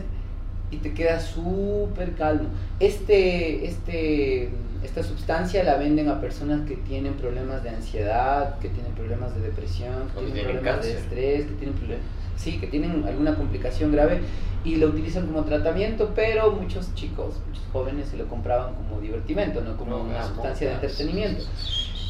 [0.70, 2.48] y te queda súper calmo.
[2.80, 4.50] Este, este,
[4.82, 9.42] esta sustancia la venden a personas que tienen problemas de ansiedad, que tienen problemas de
[9.42, 12.04] depresión, que tienen problemas de estrés, que tienen problemas,
[12.36, 14.20] sí, que tienen alguna complicación grave
[14.64, 19.60] y lo utilizan como tratamiento, pero muchos chicos, muchos jóvenes se lo compraban como divertimento,
[19.60, 21.44] no como una sustancia de entretenimiento.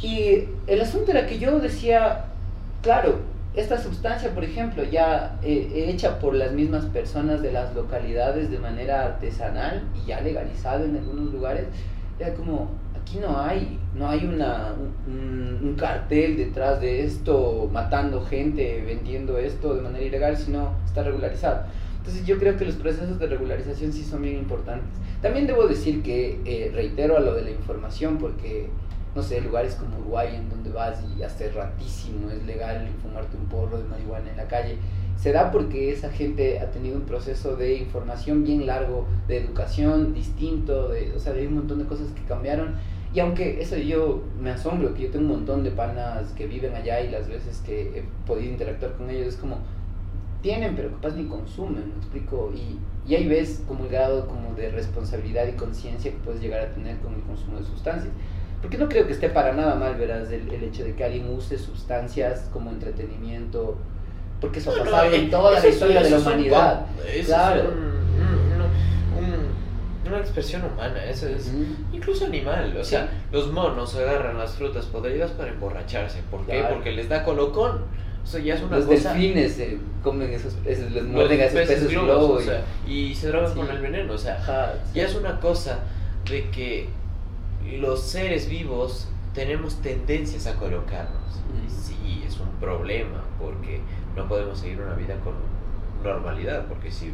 [0.03, 2.27] Y el asunto era que yo decía,
[2.83, 3.19] claro,
[3.55, 8.59] esta sustancia, por ejemplo, ya eh, hecha por las mismas personas de las localidades de
[8.59, 11.67] manera artesanal y ya legalizado en algunos lugares,
[12.19, 14.75] era como, aquí no hay, no hay una,
[15.07, 21.05] un, un cartel detrás de esto, matando gente, vendiendo esto de manera ilegal, sino está
[21.05, 21.65] regularizado.
[22.05, 24.91] Entonces yo creo que los procesos de regularización sí son bien importantes.
[25.23, 28.69] También debo decir que eh, reitero a lo de la información porque
[29.15, 33.47] no sé, lugares como Uruguay en donde vas y hace ratísimo es legal fumarte un
[33.47, 34.79] porro de marihuana en la calle,
[35.17, 40.13] se da porque esa gente ha tenido un proceso de información bien largo, de educación
[40.13, 42.75] distinto, de, o sea, hay un montón de cosas que cambiaron.
[43.15, 46.75] Y aunque eso yo me asombro, que yo tengo un montón de panas que viven
[46.75, 49.59] allá y las veces que he podido interactuar con ellos es como,
[50.43, 52.53] tienen, pero capaz ni consumen, me explico.
[52.55, 56.61] Y, y ahí ves como el grado como de responsabilidad y conciencia que puedes llegar
[56.61, 58.13] a tener con el consumo de sustancias.
[58.65, 61.29] Porque no creo que esté para nada mal, verás, el, el hecho de que alguien
[61.29, 63.77] use sustancias como entretenimiento,
[64.41, 66.27] porque eso ha No, pasado eh, en toda la eso es- historia de la eso
[66.29, 66.87] un humanidad.
[67.15, 67.61] eso Claro.
[67.61, 71.67] es un- un- un- una expresión humana, eso es Ujú.
[71.93, 72.75] incluso animal.
[72.79, 72.91] O Sí.
[72.93, 76.21] sea, los monos agarran las frutas podridas para emborracharse.
[76.31, 76.61] ¿Por qué?
[76.61, 76.77] Claro.
[76.77, 77.83] Porque les da colocón.
[78.23, 79.13] O sea, ya es una Los cosa.
[79.13, 82.35] delfines se comen esos peces, les los muerden a esos peces, globos, globo.
[82.37, 83.57] o y- sea, y se drogan Sí.
[83.59, 84.15] con el veneno.
[84.15, 85.01] O sea, Ajá, sí.
[85.01, 85.81] ya es una cosa
[86.31, 86.89] de que
[87.73, 91.23] los seres vivos tenemos tendencias a colocarnos.
[91.69, 93.81] Sí, es un problema porque
[94.17, 95.35] no podemos seguir una vida con
[96.03, 97.13] normalidad, porque si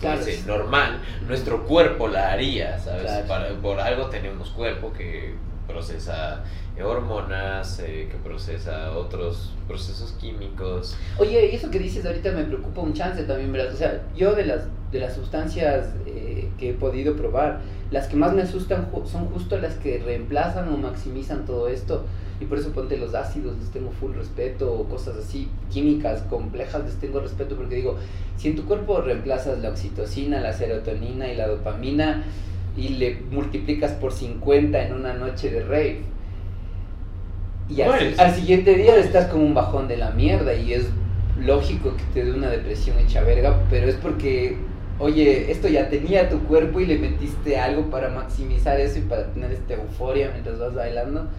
[0.00, 3.02] Claro, fuese es- normal, nuestro cuerpo la haría, ¿sabes?
[3.02, 3.26] Claro.
[3.28, 5.34] Para- por algo tenemos cuerpo que
[5.72, 6.44] procesa
[6.82, 10.96] hormonas, eh, que procesa otros procesos químicos.
[11.18, 13.72] Oye, y eso que dices ahorita me preocupa un chance también, ¿verdad?
[13.74, 18.16] O sea, yo de las, de las sustancias eh, que he podido probar, las que
[18.16, 22.04] más me asustan ju- son justo las que reemplazan o maximizan todo esto.
[22.40, 26.82] Y por eso ponte los ácidos, les tengo full respeto, o cosas así, químicas complejas,
[26.84, 27.96] les tengo respeto porque digo,
[28.36, 32.24] si en tu cuerpo reemplazas la oxitocina, la serotonina y la dopamina
[32.76, 36.12] y le multiplicas por 50 en una noche de rave,
[37.68, 40.88] y al, al siguiente día estás como un bajón de la mierda y es
[41.34, 46.28] lógico que te dé una depresión hecha verga, pero es porque, oye, esto ya tenía
[46.28, 50.58] tu cuerpo y le metiste algo para maximizar eso y para tener esta euforia mientras
[50.58, 51.30] vas bailando,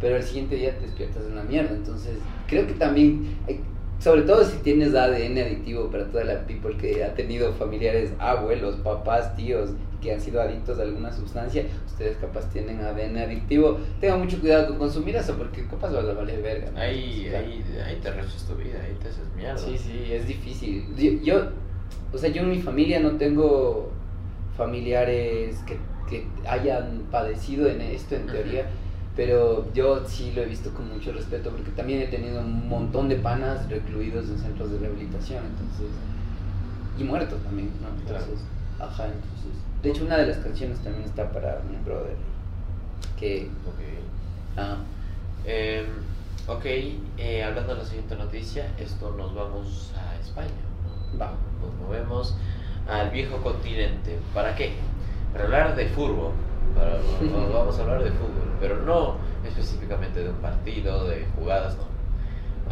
[0.00, 1.74] pero al siguiente día te despiertas en la mierda.
[1.74, 3.60] Entonces, creo que también, hay-
[3.98, 8.76] sobre todo si tienes ADN adictivo para toda la people que ha tenido familiares, abuelos,
[8.76, 14.20] papás, tíos que han sido adictos a alguna sustancia, ustedes capaz tienen ADN adictivo, tengan
[14.20, 16.70] mucho cuidado con consumir eso porque capaz vas a valer verga.
[16.72, 16.80] ¿no?
[16.80, 17.46] Ahí, Claro.
[17.46, 19.58] ahí, ahí te rechazas tu vida, ahí te haces mierda.
[19.58, 20.86] Sí, sí, es difícil.
[20.96, 21.48] Yo, yo-
[22.12, 23.90] o sea, yo en mi familia no tengo
[24.56, 28.66] familiares que, que hayan padecido en esto en teoría,
[29.16, 33.08] pero yo sí lo he visto con mucho respeto porque también he tenido un montón
[33.08, 35.86] de panas recluidos en centros de rehabilitación, entonces,
[36.98, 37.88] y muertos también, ¿no?
[38.06, 38.24] Claro.
[38.24, 38.44] Entonces,
[38.78, 42.16] ajá, entonces, de hecho una de las canciones también está para mi brother,
[43.18, 44.58] que, Ok.
[44.58, 44.76] ah,
[45.46, 45.86] Eh,
[46.46, 46.64] ok,
[47.16, 50.48] eh, hablando de la siguiente noticia, esto nos vamos a España.
[51.14, 51.18] ¿no?
[51.18, 51.32] Va.
[51.62, 52.36] Nos movemos
[52.86, 54.18] al viejo continente.
[54.34, 54.74] ¿Para qué?
[55.32, 56.32] Para hablar de fútbol.
[56.74, 59.16] Para, no- vamos a hablar de fútbol, pero no
[59.46, 61.84] específicamente de un partido, de jugadas, no.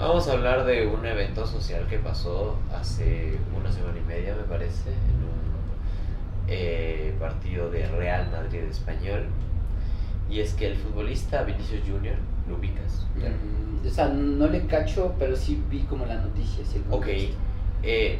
[0.02, 4.44] Vamos a hablar de un evento social que pasó hace una semana y media, me
[4.44, 5.37] parece, en un
[6.48, 9.26] eh, partido de Real Madrid Español.
[10.30, 12.16] Y es que el futbolista Vinicius Junior,
[12.48, 13.06] ¿lo ubicas?
[13.16, 17.06] mm, o sea, no le cacho, pero sí vi como la noticia, sí, Ok,
[17.82, 18.18] eh,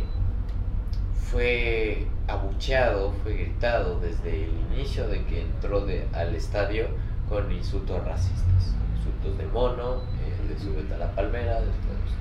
[1.13, 6.87] fue abucheado, fue gritado desde el inicio de que entró de, al estadio
[7.29, 12.19] con insultos racistas, insultos de mono, eh, de Súbete a la Palmera, de todo esto.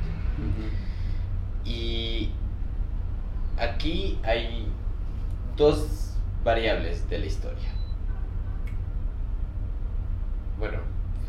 [1.63, 2.31] Y
[3.57, 4.67] aquí hay
[5.57, 7.69] dos variables de la historia.
[10.57, 10.77] Bueno,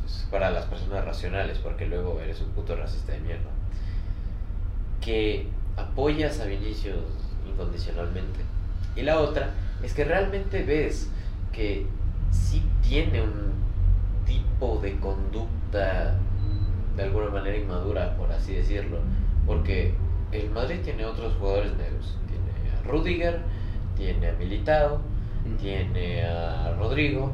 [0.00, 3.50] pues, para las personas racionales, porque luego eres un puto racista de mierda.
[5.00, 6.96] Que apoyas a Vinicius
[7.48, 8.40] incondicionalmente.
[8.94, 9.50] Y la otra
[9.82, 11.08] es que realmente ves
[11.52, 11.86] que
[12.30, 13.52] sí tiene un
[14.26, 16.16] tipo de conducta
[16.96, 18.98] de alguna manera inmadura, por así decirlo.
[19.46, 19.94] Porque
[20.32, 22.18] el Madrid tiene otros jugadores negros.
[22.26, 23.40] Tiene a Rudiger,
[23.98, 25.00] tiene a Militao,
[25.60, 27.32] tiene a Rodrigo,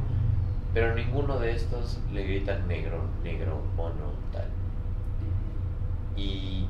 [0.72, 4.48] pero ninguno de estos le grita negro, negro, mono, tal.
[6.16, 6.66] Y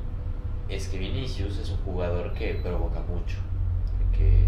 [0.69, 3.37] es que Vinicius es un jugador que provoca mucho.
[4.11, 4.47] Que,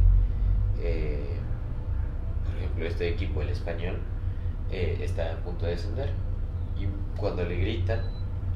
[0.79, 1.37] eh,
[2.43, 3.99] por ejemplo, este equipo, el español,
[4.69, 6.11] eh, está a punto de descender.
[6.77, 6.87] Y
[7.19, 8.01] cuando le gritan,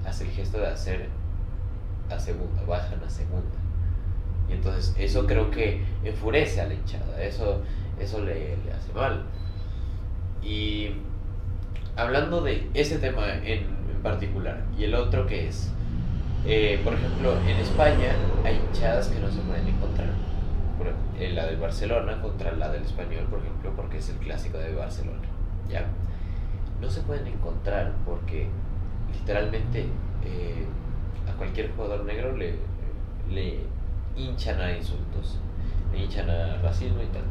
[0.06, 1.10] hace el gesto de hacer
[2.10, 3.61] a segunda, bajan a segunda.
[4.52, 7.62] Y entonces eso creo que enfurece a la hinchada, eso,
[8.00, 9.24] eso le, hace mal.
[10.44, 10.90] Y
[11.96, 15.72] hablando de ese tema en, en particular, y el otro que es,
[16.46, 20.10] eh, por ejemplo, en España hay hinchadas que no se pueden encontrar.
[21.36, 25.20] La del Barcelona contra la del Español, por ejemplo, porque es el clásico de Barcelona.
[25.70, 25.86] ¿ya?
[26.82, 28.48] No se pueden encontrar porque
[29.14, 29.82] literalmente
[30.26, 30.66] eh,
[31.30, 32.56] a cualquier jugador negro le,
[33.30, 33.60] le
[34.16, 35.40] hinchan a insultos,
[35.92, 37.24] le hinchan a racismo y tal.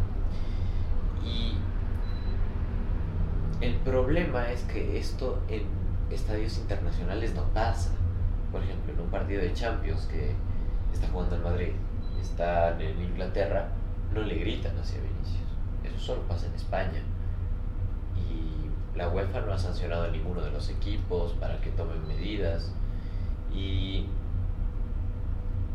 [1.25, 1.55] Y
[3.65, 5.65] el problema es que esto en
[6.11, 7.91] estadios internacionales no pasa.
[8.51, 10.33] Por ejemplo, en un partido de Champions que
[10.93, 11.73] está jugando el Madrid,
[12.21, 13.69] están en Inglaterra,
[14.13, 15.49] no le gritan hacia Vinicius.
[15.85, 17.03] Eso solo pasa en España.
[18.17, 22.73] Y la UEFA no ha sancionado a ninguno de los equipos para que tomen medidas.
[23.55, 24.07] Y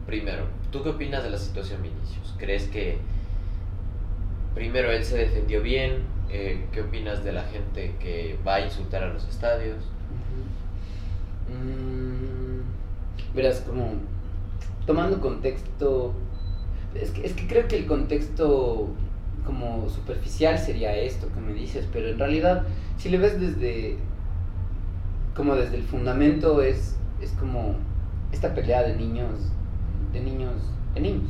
[0.06, 2.36] primero, ¿tú qué opinas de la situación Vinicius?
[2.38, 2.98] ¿Crees que
[4.54, 6.04] primero él se defendió bien?
[6.30, 9.78] Eh, ¿Qué opinas de la gente que va a insultar a los estadios?
[11.48, 13.94] Mm, verás, como
[14.86, 16.14] tomando contexto,
[16.94, 18.90] es que, creo que el contexto
[19.46, 22.64] como superficial sería esto que me dices, pero en realidad
[22.98, 23.98] si le ves desde
[25.36, 27.76] como desde el fundamento es es como
[28.32, 29.52] esta pelea de niños,
[30.16, 30.54] de niños,
[30.94, 31.30] de niños,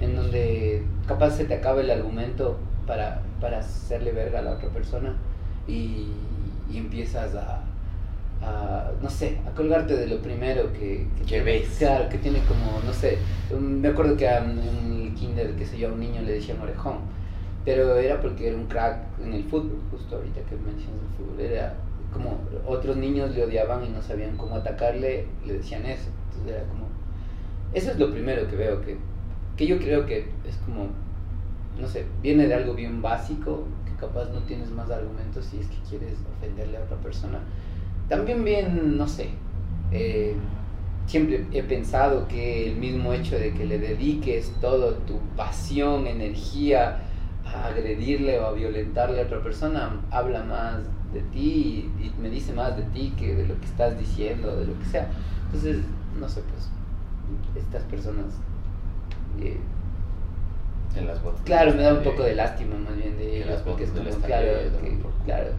[0.00, 2.56] en donde capaz se te acaba el argumento
[2.86, 5.14] para, para hacerle verga a la otra persona
[5.68, 6.08] y,
[6.70, 7.62] y empiezas a,
[8.42, 11.76] a, no sé, a colgarte de lo primero que, que, ves.
[11.78, 13.18] Claro, que tiene como, no sé,
[13.58, 17.00] me acuerdo que en el kinder, que sé yo, a un niño le decían orejón,
[17.64, 21.40] pero era porque era un crack en el fútbol, justo ahorita que mencionas el fútbol,
[21.40, 21.74] era
[22.12, 26.08] como otros niños le odiaban y no sabían cómo atacarle, le decían eso.
[26.30, 26.93] Entonces era como...
[27.74, 28.96] Eso es lo primero que veo, que,
[29.56, 30.88] que yo creo que es como,
[31.80, 35.66] no sé, viene de algo bien básico, que capaz no tienes más argumentos si es
[35.66, 37.40] que quieres ofenderle a otra persona.
[38.08, 39.30] También bien, no sé,
[39.90, 40.34] eh,
[41.06, 47.00] siempre he pensado que el mismo hecho de que le dediques toda tu pasión, energía
[47.44, 50.80] a agredirle o a violentarle a otra persona, habla más
[51.12, 54.66] de ti y, me dice más de ti que de lo que estás diciendo, de
[54.66, 55.10] lo que sea.
[55.46, 55.78] Entonces,
[56.18, 56.70] no sé, pues,
[57.56, 58.26] estas personas...
[59.40, 59.58] Eh,
[60.96, 61.40] en las botas.
[61.44, 64.48] Claro, me da un poco de lástima más bien de ellas, porque es como, claro,
[65.24, 65.50] claro.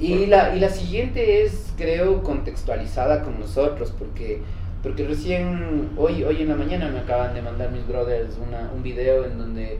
[0.00, 4.40] Y la, y la siguiente es, creo, contextualizada con nosotros, porque,
[4.82, 8.82] porque recién, hoy, hoy en la mañana me acaban de mandar mis brothers una, un
[8.82, 9.78] video en donde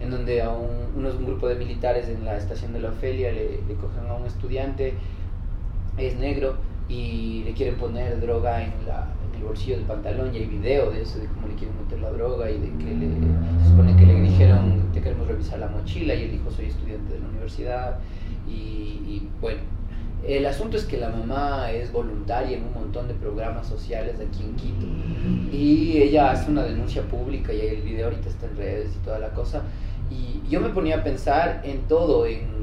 [0.00, 3.32] en donde a un, unos, un grupo de militares en la estación de la Ofelia
[3.32, 4.94] le, le cogen a un estudiante,
[5.96, 6.56] es negro,
[6.88, 9.08] y le quieren poner droga en, la,
[9.44, 12.50] bolsillo del pantalón y hay video de eso, de cómo le quieren meter la droga
[12.50, 13.08] y de que le,
[13.62, 17.14] se supone que le dijeron, te queremos revisar la mochila y él dijo, soy estudiante
[17.14, 17.98] de la universidad
[18.48, 19.60] y, y bueno,
[20.26, 24.42] el asunto es que la mamá es voluntaria en un montón de programas sociales aquí
[24.42, 24.86] en Quito
[25.52, 29.18] y ella hace una denuncia pública y el video ahorita está en redes y toda
[29.18, 29.62] la cosa.
[30.10, 32.54] Y yo me ponía a pensar en todo, en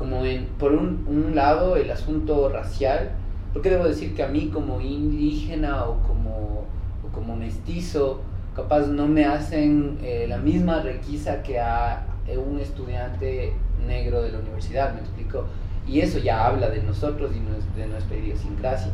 [0.00, 3.10] como en, por un, un lado, el asunto racial,
[3.52, 6.64] porque debo decir que a mí como indígena o como,
[7.12, 8.20] como mestizo,
[8.54, 12.06] capaz no me hacen eh, la misma requisa que a
[12.46, 13.52] un estudiante
[13.86, 15.46] negro de la universidad, me explico
[15.86, 18.92] y eso ya habla de nosotros y de nuestra idiosincrasia.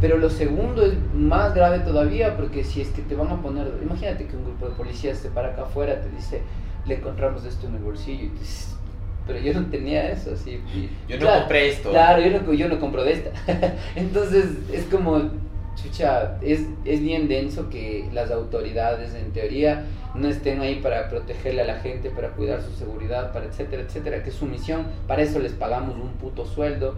[0.00, 3.72] Pero lo segundo es más grave todavía porque si es que te van a poner,
[3.82, 6.42] imagínate que un grupo de policías se para acá afuera, te dice,
[6.84, 8.76] le encontramos esto en el bolsillo y te dices,
[9.26, 10.60] pero yo no tenía eso, así.
[11.08, 11.90] yo no compré esto.
[11.90, 13.30] Claro, yo no, yo no compro de esta.
[13.96, 15.30] Entonces, es como,
[15.74, 21.62] chucha, es, es bien denso que las autoridades, en teoría, no estén ahí para protegerle
[21.62, 25.22] a la gente, para cuidar su seguridad, para etcétera, etcétera, que es su misión, para
[25.22, 26.94] eso les pagamos un puto sueldo,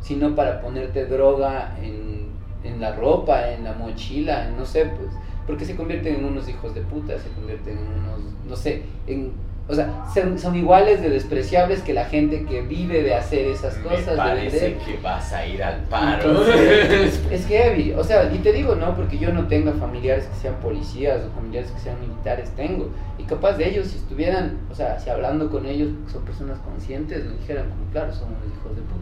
[0.00, 2.28] sino para ponerte droga en,
[2.62, 5.10] en la ropa, en la mochila, en no sé, pues,
[5.46, 9.32] porque se convierten en unos hijos de puta, se convierten en unos, no sé, en
[9.66, 10.04] o sea,
[10.36, 14.08] son, iguales de despreciables que la gente que vive de hacer esas cosas.
[14.08, 16.44] Me parece que vas a ir al paro.
[17.30, 17.92] es heavy.
[17.92, 21.30] O sea, y te digo, no, porque yo no tengo familiares que sean policías o
[21.34, 22.90] familiares que sean militares, tengo.
[23.18, 27.24] Y capaz de ellos, si estuvieran, o sea, si hablando con ellos, son personas conscientes,
[27.24, 29.00] me dijeran, como, claro, son unos hijos de puta.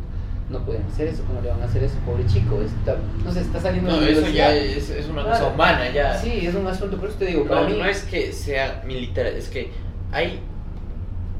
[0.48, 2.60] No pueden hacer eso, ¿cómo le van a hacer eso, pobre chico?
[2.60, 6.16] Está, no sé, está saliendo No, eso ya es, es una cosa humana, ya.
[6.16, 7.78] Sí, es un asunto, por eso te digo, para no, mí.
[7.78, 9.70] No es que sea militar, es que
[10.12, 10.40] hay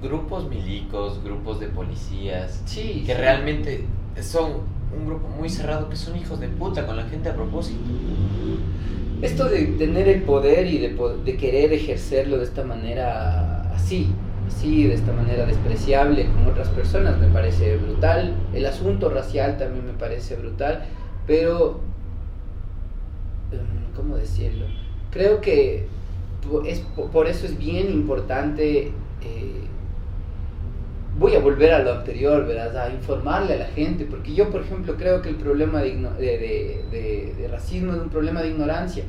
[0.02, 3.84] grupos milicos, grupos de policías, que realmente
[4.20, 4.62] son
[4.98, 7.80] un grupo muy cerrado, que son hijos de puta con la gente a propósito.
[9.20, 14.08] Esto de tener el poder y de, de querer ejercerlo de esta manera así,
[14.48, 18.34] así, de esta manera despreciable con otras personas, me parece brutal.
[18.52, 20.84] El asunto racial también me parece brutal,
[21.26, 21.80] pero,
[23.52, 24.66] em, ¿cómo decirlo?
[25.12, 25.86] Creo que
[26.64, 26.80] es,
[27.12, 29.62] por eso es bien importante eh,
[31.18, 32.76] voy a volver a lo anterior, ¿verdad?
[32.76, 37.34] A informarle a la gente, porque yo, por ejemplo, creo que el problema de, de,
[37.38, 39.05] de, racismo es un problema de ignorancia.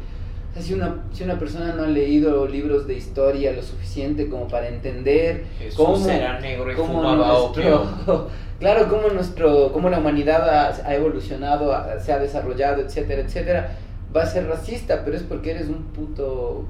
[0.52, 4.30] O sea, si una, si una persona no ha leído libros de historia lo suficiente
[4.30, 8.30] como para entender cómo, era negro y cómo nuestro,
[8.60, 13.78] claro, cómo, nuestro, cómo la humanidad ha, ha evolucionado, se ha desarrollado, etcétera, etcétera,
[14.16, 16.66] va a ser racista, pero es porque eres un puto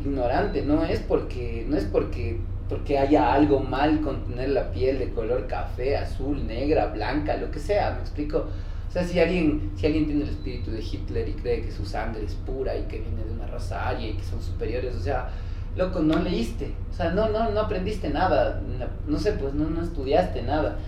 [0.00, 2.38] ignorante, no es porque, no es porque
[2.70, 7.50] porque haya algo mal con tener la piel de color café, azul, negra, blanca, lo
[7.50, 8.46] que sea, ¿me explico?
[8.88, 11.84] O sea, si alguien, si alguien tiene el espíritu de Hitler y cree que su
[11.84, 15.00] sangre es pura y que viene de una raza aria y que son superiores, o
[15.00, 15.30] sea,
[15.76, 18.62] loco, no leíste, o sea, no, no, no aprendiste nada,
[19.06, 20.78] no, sé, pues no, no estudiaste nada.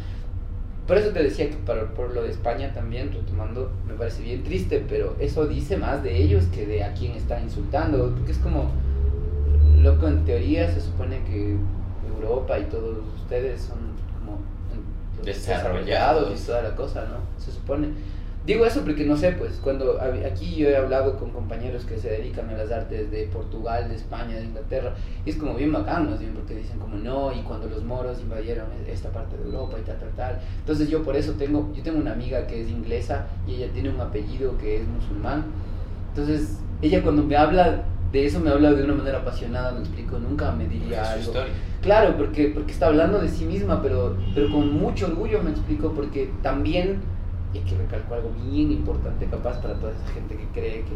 [0.87, 4.45] Por eso te decía que para, por lo de España también, retomando, me parece bien
[4.45, 8.39] triste, pero eso dice más de ellos que de a quién está insultando, porque es
[8.39, 8.71] como
[9.83, 11.57] loco, en teoría se supone que
[12.09, 13.79] Europa y todos ustedes son
[14.19, 14.39] como
[15.25, 17.41] desarrollados y toda la cosa, ¿no?
[17.43, 17.89] Se supone.
[18.45, 22.11] Digo eso porque no sé, pues cuando aquí yo he hablado con compañeros que se
[22.11, 24.95] dedican a las artes de Portugal, de España, de Inglaterra,
[25.25, 28.67] y es como bien bacán, bien, porque dicen como no, y cuando los moros invadieron
[28.89, 30.41] esta parte de Europa y tal, tal, tal.
[30.59, 33.91] Entonces yo por eso tengo, yo tengo una amiga que es inglesa y ella tiene
[33.91, 35.45] un apellido que es musulmán.
[36.09, 40.19] Entonces ella cuando me habla de eso me habla de una manera apasionada, me explico,
[40.19, 41.33] nunca me diría algo.
[41.81, 45.93] Claro, porque, porque está hablando de sí misma, pero, pero con mucho orgullo me explico,
[45.93, 47.01] porque también,
[47.55, 50.93] y hay que recalcar algo bien importante capaz para toda esa gente que cree que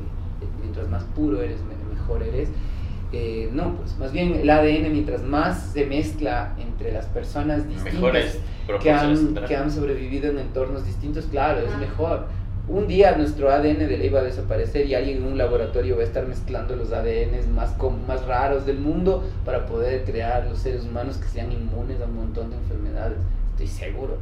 [0.60, 1.60] mientras más puro eres,
[1.90, 2.50] mejor eres.
[3.12, 8.38] Eh, no, pues más bien el ADN mientras más se mezcla entre las personas distintas
[8.82, 12.26] que han, que han sobrevivido en entornos distintos, claro, es mejor
[12.68, 16.02] un día nuestro ADN de ley va a desaparecer y alguien en un laboratorio va
[16.02, 17.76] a estar mezclando los ADNs más,
[18.08, 22.16] más raros del mundo para poder crear los seres humanos que sean inmunes a un
[22.16, 23.18] montón de enfermedades.
[23.52, 24.18] Estoy seguro.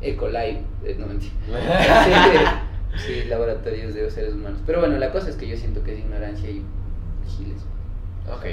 [0.00, 0.16] E.
[0.16, 1.32] coli, eh, no mentira.
[2.96, 4.60] sí, laboratorios de seres humanos.
[4.66, 6.62] Pero bueno, la cosa es que yo siento que es ignorancia y
[7.26, 7.62] giles.
[8.30, 8.46] Ok.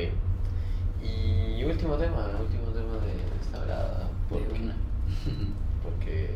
[1.03, 3.11] Y último tema, último tema de
[3.41, 4.09] esta.
[4.29, 4.39] ¿Por
[5.83, 6.29] Porque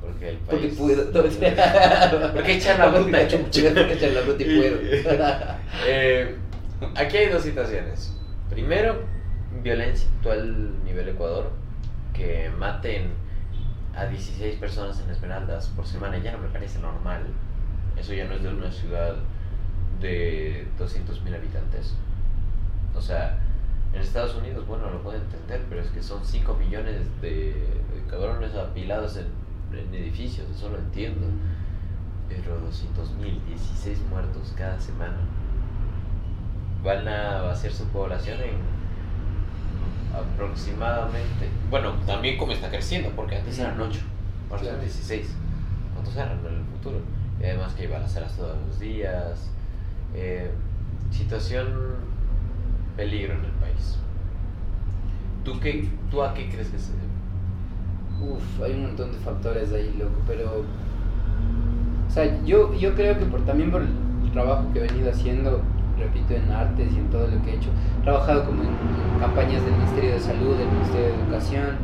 [0.00, 0.76] porque el país...
[0.78, 2.32] Porque puedo.
[2.32, 3.70] Porque echar la chucha.
[3.74, 4.78] Porque echar la y puedo.
[5.86, 6.36] eh,
[6.96, 8.16] aquí hay dos situaciones.
[8.48, 9.02] Primero,
[9.62, 11.50] violencia actual nivel Ecuador.
[12.14, 13.12] Que maten
[13.94, 17.22] a 16 personas en Esmeraldas por semana ya no me parece normal.
[17.96, 19.16] Eso ya no es de una ciudad
[20.00, 21.94] de 200.000 habitantes.
[22.94, 23.38] O sea,
[23.92, 27.54] en Estados Unidos, bueno, lo puedo entender, pero es que son 5 millones de
[28.08, 29.26] cabrones apilados en
[29.72, 31.26] en edificios, eso lo entiendo.
[32.28, 35.18] Pero 200.000, 16 muertos cada semana.
[36.84, 38.80] Van a vaciar su población en
[40.14, 41.48] aproximadamente.
[41.70, 44.00] Bueno, también como está creciendo, porque antes eran 8,
[44.50, 45.34] ahora son 16.
[45.94, 47.00] ¿Cuántos eran en el futuro?
[47.40, 49.50] Y además que hay balaceras todos los días.
[50.14, 50.50] Eh,
[51.10, 51.96] situación
[52.96, 53.96] peligro en el país.
[55.44, 56.92] ¿Tú, qué, ¿Tú a qué crees que se
[58.20, 60.64] Uf, hay un montón de factores ahí, loco, pero...
[62.08, 65.60] O sea, yo, yo creo que por, también por el trabajo que he venido haciendo,
[65.98, 68.70] repito, en artes y en todo lo que he hecho, he trabajado como en,
[69.20, 71.76] campañas del Ministerio de Salud, del Ministerio de Educación,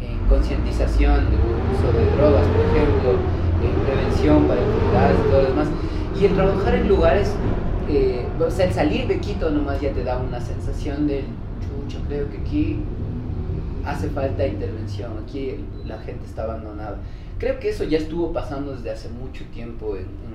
[0.00, 3.18] en concientización de uso de drogas, por ejemplo,
[3.84, 5.68] prevención para enfermedades y todo lo demás.
[6.20, 7.34] Y el trabajar en lugares,
[7.88, 11.24] eh, o sea, el salir de Quito nomás ya te da una sensación del
[11.60, 12.80] chucho, creo que aquí
[13.84, 16.98] hace falta intervención, aquí la gente está abandonada.
[17.38, 20.34] Creo que eso ya estuvo pasando desde hace mucho tiempo en,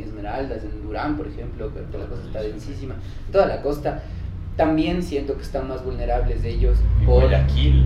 [0.00, 2.94] Esmeraldas, en Durán, por ejemplo, que la cosa está densísima,
[3.32, 4.02] toda la costa
[4.56, 7.24] también siento que están más vulnerables de ellos por,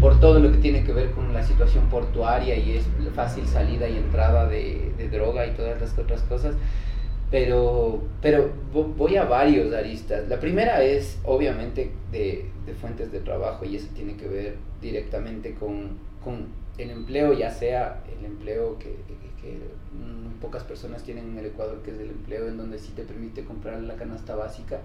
[0.00, 2.84] por, todo lo que tiene que ver con la situación portuaria y es
[3.14, 6.54] fácil salida y entrada de, de droga y todas las otras cosas.
[7.30, 10.28] Pero, pero voy a varios aristas.
[10.28, 15.54] La primera es obviamente de, de fuentes de trabajo y eso tiene que ver directamente
[15.54, 18.96] con, con el empleo, ya sea el empleo que,
[19.40, 19.58] que,
[19.92, 23.02] muy pocas personas tienen en el Ecuador, que es el empleo en donde sí te
[23.02, 24.80] permite comprar la canasta básica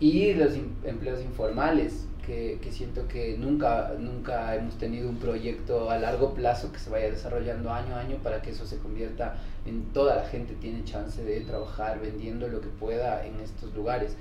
[0.00, 5.98] y los empleos informales, que, que, siento que nunca, nunca hemos tenido un proyecto a
[5.98, 9.36] largo plazo que se vaya desarrollando año a año para que eso se convierta
[9.66, 14.16] en toda la gente tiene chance de trabajar vendiendo lo que pueda en estos lugares.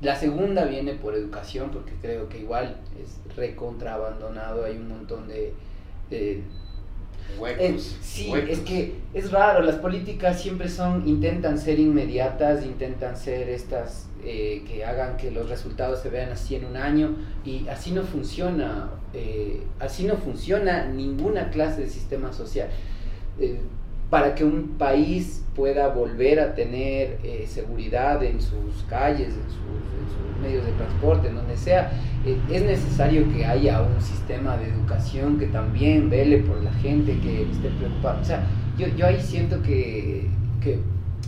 [0.00, 5.28] La segunda viene por educación, porque creo que igual es recontra abandonado, hay un montón
[5.28, 5.54] de...
[6.10, 6.42] de
[7.38, 13.48] Huecos, sí, es que es raro, las políticas siempre son, intentan ser inmediatas, intentan ser
[13.48, 17.14] estas eh, que hagan que los resultados se vean así en un año
[17.44, 22.68] y así no funciona, eh, así no funciona ninguna clase de sistema social.
[23.38, 23.60] Eh,
[24.08, 30.64] para que un país pueda volver a tener seguridad en sus calles, en sus, medios
[30.66, 31.90] de transporte, en donde sea,
[32.50, 37.50] es necesario que haya un sistema de educación que también vele por la gente, que
[37.50, 38.20] esté preocupado.
[38.20, 38.46] O sea,
[38.76, 40.28] yo, yo ahí siento que,
[40.60, 40.78] que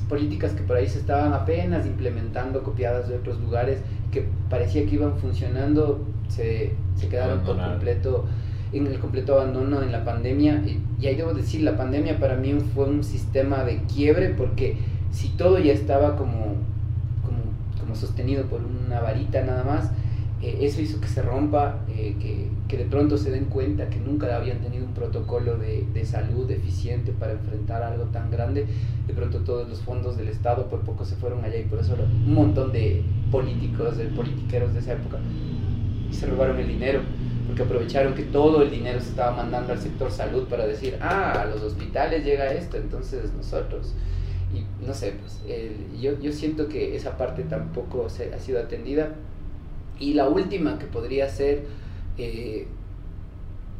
[0.09, 3.81] políticas que por ahí se estaban apenas implementando, copiadas de otros lugares,
[4.11, 8.25] que parecía que iban funcionando, se, se quedaron por completo
[8.73, 10.63] en el completo abandono en la pandemia.
[10.67, 14.77] Y, ahí debo decir, la pandemia para mí fue un sistema de quiebre porque
[15.11, 16.57] si todo ya estaba como,
[17.25, 17.43] como,
[17.81, 19.91] como sostenido por una varita nada más,
[20.43, 23.99] eh, eso hizo que se rompa, eh, que, que, de pronto se den cuenta que
[23.99, 28.67] nunca habían tenido un protocolo de, de, salud eficiente para enfrentar algo tan grande.
[29.07, 31.95] De pronto todos los fondos del Estado por poco se fueron allá y por eso
[31.95, 35.19] un montón de políticos, de politiqueros de esa época,
[36.11, 37.01] se robaron el dinero,
[37.47, 41.33] porque aprovecharon que todo el dinero se estaba mandando al sector salud para decir, ah,
[41.41, 43.95] a los hospitales llega esto, entonces nosotros.
[44.55, 45.41] Y no sé, pues
[45.99, 49.15] yo, yo siento que esa parte tampoco se, ha sido atendida
[49.99, 51.65] y la última que podría ser,
[52.19, 52.67] eh,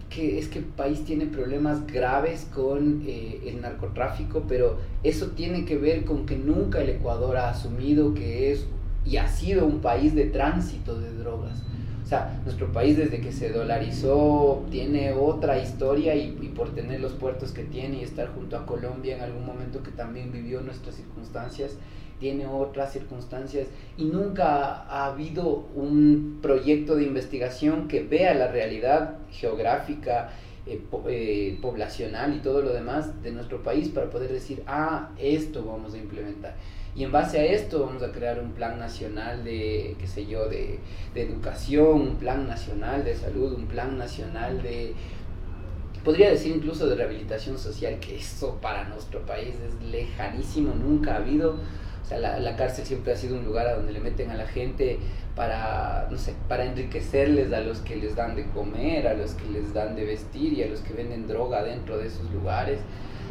[0.09, 5.65] que es que el país tiene problemas graves con eh, el narcotráfico, pero eso tiene
[5.65, 8.67] que ver con que nunca el Ecuador ha asumido que es
[9.05, 11.63] y ha sido un país de tránsito de drogas.
[12.03, 17.01] O sea, nuestro país desde que se dolarizó tiene otra historia y, y, por tener
[17.01, 20.61] los puertos que tiene y estar junto a Colombia en algún momento que también vivió
[20.61, 21.73] nuestras circunstancias,
[22.19, 29.19] tiene otras circunstancias y nunca ha habido un proyecto de investigación que vea la realidad
[29.31, 30.31] geográfica,
[30.67, 35.65] eh, eh, poblacional y todo lo demás de nuestro país para poder decir, ah, esto
[35.65, 36.55] vamos a implementar.
[36.97, 40.49] Y en base a esto vamos a crear un plan nacional de, qué sé yo,
[40.49, 40.79] de,
[41.15, 44.95] de educación, un plan nacional de salud, un plan nacional de,
[46.07, 51.17] podría decir incluso de rehabilitación social, que eso para nuestro país es lejanísimo, nunca ha
[51.17, 51.57] habido.
[52.07, 54.37] O sea, la, la, cárcel siempre ha sido un lugar a donde le meten a
[54.37, 55.01] la gente
[55.35, 59.51] para, no sé, para enriquecerles a los que les dan de comer, a los que
[59.51, 62.79] les dan de vestir y a los que venden droga dentro de esos lugares.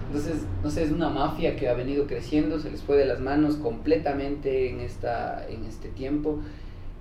[0.07, 3.21] Entonces, no sé, es una mafia que ha venido creciendo, se les fue de las
[3.21, 6.41] manos completamente en, esta, en este tiempo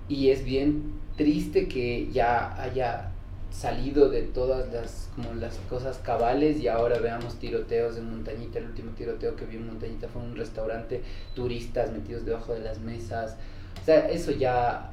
[0.07, 3.11] y es bien triste que ya haya
[3.55, 8.59] salido de todas las, como las cosas cabales y ahora veamos tiroteos en Montañita.
[8.59, 11.01] El último tiroteo que vi en Montañita fue en un restaurante,
[11.33, 13.37] turistas metidos debajo de las mesas.
[13.81, 14.91] O sea, eso ya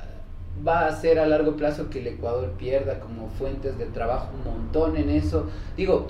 [0.67, 4.45] va a hacer a largo plazo que el Ecuador pierda como fuentes de trabajo un
[4.45, 5.49] montón en eso.
[5.77, 6.07] Digo,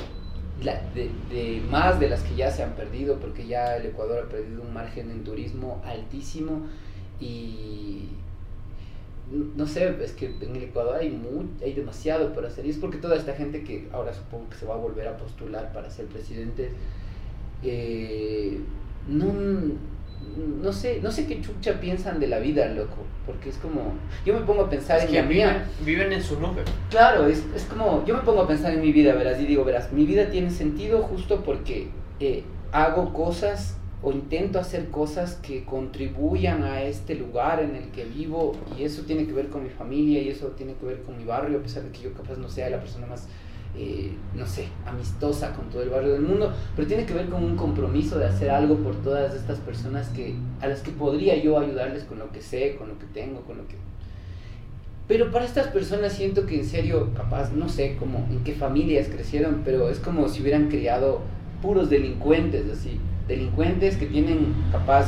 [0.62, 4.62] de, más de las que ya se han perdido, porque ya el Ecuador ha perdido
[4.62, 6.66] un margen en turismo altísimo
[7.18, 8.08] y
[9.30, 12.76] no sé, es que en el Ecuador hay, muy, hay demasiado por hacer y es
[12.76, 15.88] porque toda esta gente que ahora supongo que se va a volver a postular para
[15.90, 16.70] ser presidente,
[17.62, 18.60] eh,
[19.08, 19.32] no,
[20.62, 23.94] no sé, no sé qué chucha piensan de la vida, loco, porque es como,
[24.26, 26.62] yo me pongo a pensar en que viven, viven en su nube.
[26.90, 29.64] Claro, es, es como, yo me pongo a pensar en mi vida, verás, y digo,
[29.64, 31.88] verás, mi vida tiene sentido justo porque
[32.20, 38.04] eh, hago cosas o intento hacer cosas que contribuyan a este lugar en el que
[38.04, 41.16] vivo y eso tiene que ver con mi familia y eso tiene que ver con
[41.16, 43.28] mi barrio, a pesar de que yo capaz no sea la persona más
[43.74, 47.42] eh, no sé, amistosa con todo el barrio del mundo, pero tiene que ver con
[47.42, 51.58] un compromiso de hacer algo por todas estas personas que, a las que podría yo
[51.58, 53.76] ayudarles con lo que sé, con lo que tengo, con lo que...
[55.08, 59.08] Pero para estas personas siento que en serio, capaz, no sé cómo, en qué familias
[59.08, 61.22] crecieron, pero es como si hubieran criado
[61.62, 65.06] puros delincuentes, así, delincuentes que tienen capaz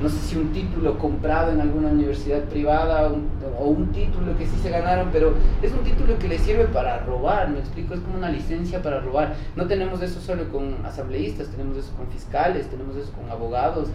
[0.00, 3.10] no sé si un título comprado en alguna universidad privada
[3.58, 7.00] o un título que sí se ganaron, pero es un título que les sirve para
[7.00, 9.34] robar, me explico, es como una licencia para robar.
[9.56, 13.88] No tenemos eso solo con asambleístas, tenemos eso con fiscales, tenemos eso con abogados.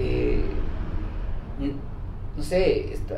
[0.00, 0.42] Eh,
[2.36, 3.14] no sé, esta,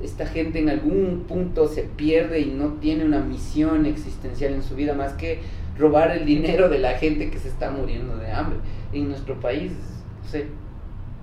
[0.00, 4.76] esta gente en algún punto se pierde y no tiene una misión existencial en su
[4.76, 5.40] vida más que
[5.78, 8.58] robar el dinero de la gente que se está muriendo de hambre.
[8.92, 9.72] En nuestro país,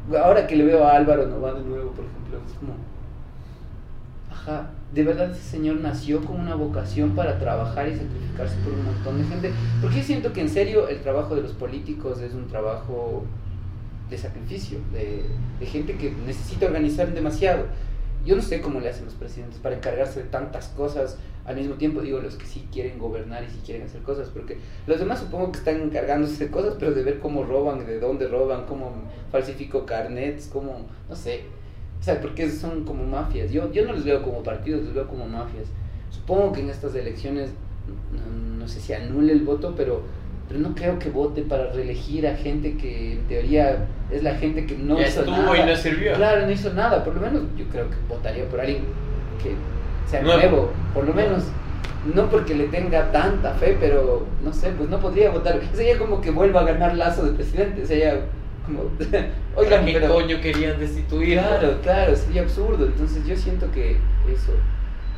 [0.10, 2.74] no ahora que le veo a Álvaro Nova de nuevo, por ejemplo, es como,
[4.32, 8.86] ajá, de verdad ese señor nació con una vocación para trabajar y sacrificarse por un
[8.86, 9.52] montón de gente.
[9.82, 13.26] Porque yo siento que en serio el trabajo de los políticos es un trabajo
[14.10, 17.66] de sacrificio, de gente que necesita organizar demasiado.
[18.26, 21.76] Yo no sé cómo le hacen los presidentes para encargarse de tantas cosas al mismo
[21.76, 25.20] tiempo, digo, los que sí quieren gobernar y sí quieren hacer cosas, porque los demás
[25.20, 28.92] supongo que están encargándose de cosas, pero de ver cómo roban, de dónde roban, cómo
[29.32, 31.46] falsifico carnets, cómo, no sé,
[32.00, 33.52] o sea, porque son como mafias.
[33.52, 35.68] Yo, yo no les veo como partidos, les veo como mafias.
[36.10, 37.52] Supongo que en estas elecciones,
[38.58, 40.04] no, sé si anule el voto, pero
[40.50, 44.66] pero no creo que vote para reelegir a gente que en teoría es la gente
[44.66, 45.56] que no hizo nada.
[45.56, 46.16] y no sirvió.
[46.16, 47.04] Claro, no hizo nada.
[47.04, 48.82] Por lo menos yo creo que votaría por alguien
[49.44, 49.54] que
[50.10, 51.44] sea nuevo, por lo menos.
[52.16, 55.60] No porque le tenga tanta fe, pero no sé, pues no podría votar.
[55.74, 57.86] Sería como que vuelva a ganar Lazo de presidente.
[57.86, 58.22] Sería
[58.66, 58.86] como.
[59.56, 61.38] Oigan, ¿qué coño querían destituir?
[61.38, 62.88] Claro, claro, sería absurdo.
[62.88, 63.98] Entonces yo siento que
[64.28, 64.54] eso.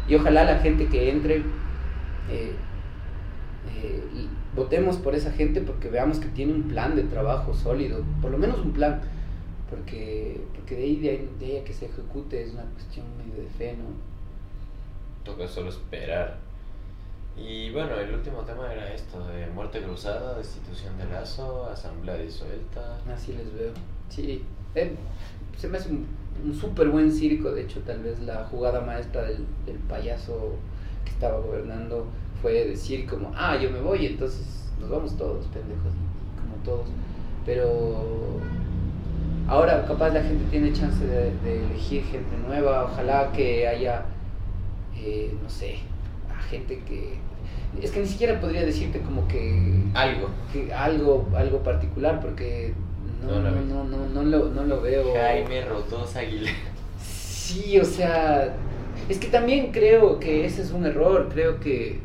[0.10, 1.38] Y ojalá la gente que entre.
[2.30, 2.54] Eh,
[3.78, 4.04] eh,
[4.56, 8.38] votemos por esa gente porque veamos que tiene un plan de trabajo sólido, por lo
[8.38, 9.02] menos un plan,
[9.70, 13.50] porque, porque de, ahí, de, ahí, a que se ejecute es una cuestión medio de
[13.50, 13.90] fe, ¿no?
[15.24, 16.38] Toca solo esperar.
[17.38, 23.00] Y bueno, el último tema era esto, de muerte cruzada, destitución de lazo, asamblea disuelta.
[23.12, 23.72] Así les veo.
[24.10, 24.44] Sí,
[24.76, 24.96] eh,
[25.58, 26.06] se me hace un,
[26.44, 30.56] un súper buen circo, de hecho tal vez la jugada maestra del, del payaso
[31.06, 32.08] que estaba gobernando
[32.42, 35.94] fue decir como, ah, yo me voy, entonces nos vamos todos, pendejos,
[36.36, 36.88] como todos.
[37.46, 38.40] Pero
[39.48, 41.32] ahora capaz la gente tiene chance de,
[41.66, 44.06] elegir gente nueva, ojalá que haya,
[44.96, 45.78] eh, no sé,
[46.30, 47.20] a gente que...
[47.82, 49.82] Es que ni siquiera podría decirte como que...
[49.94, 50.28] Algo.
[50.52, 52.74] Que algo, algo particular, porque
[53.26, 55.14] no, no, no, no, no, lo, no lo veo.
[55.14, 56.58] Jaime Rotos Aguilera.
[57.00, 58.56] Sí, o sea,
[59.08, 62.00] es que también creo que ese es un error, creo que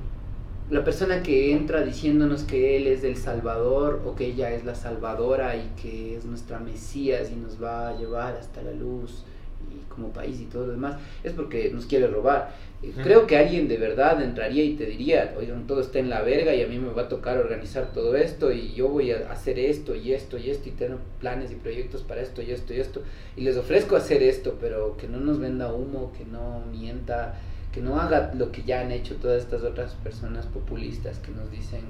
[0.69, 4.75] la persona que entra diciéndonos que Él es el Salvador o que ella es la
[4.75, 9.25] Salvadora y que es nuestra Mesías y nos va a llevar hasta la luz
[9.71, 12.51] y como país y todo lo demás, es porque nos quiere robar.
[12.83, 16.23] Eh, creo que alguien de verdad entraría y te diría, oigan, todo está en la
[16.23, 19.31] verga y a mí me va a tocar organizar todo esto y yo voy a
[19.31, 22.75] hacer esto y esto y esto y tengo planes y proyectos para esto y esto
[22.75, 23.03] y esto
[23.37, 27.41] y les ofrezco hacer esto, pero que no nos venda humo, que no mienta
[27.77, 31.51] que no haga lo que ya han hecho todas estas otras personas populistas que nos
[31.51, 31.83] dicen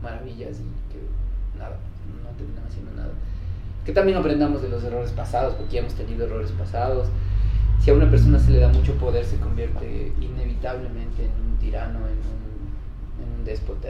[0.00, 1.00] maravillas y que
[1.58, 1.78] nada,
[2.22, 3.10] no terminan haciendo nada.
[3.84, 7.08] Que también aprendamos de los errores pasados, porque ya hemos tenido errores pasados.
[7.80, 11.98] Si a una persona se le da mucho poder, se convierte inevitablemente en un tirano,
[12.06, 13.88] en un, en un déspota.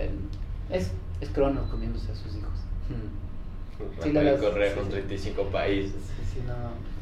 [0.70, 0.90] es,
[1.20, 2.64] es Crono comiéndose a sus hijos.
[4.03, 6.00] Si le das, correr con 35 países.
[6.46, 6.55] no,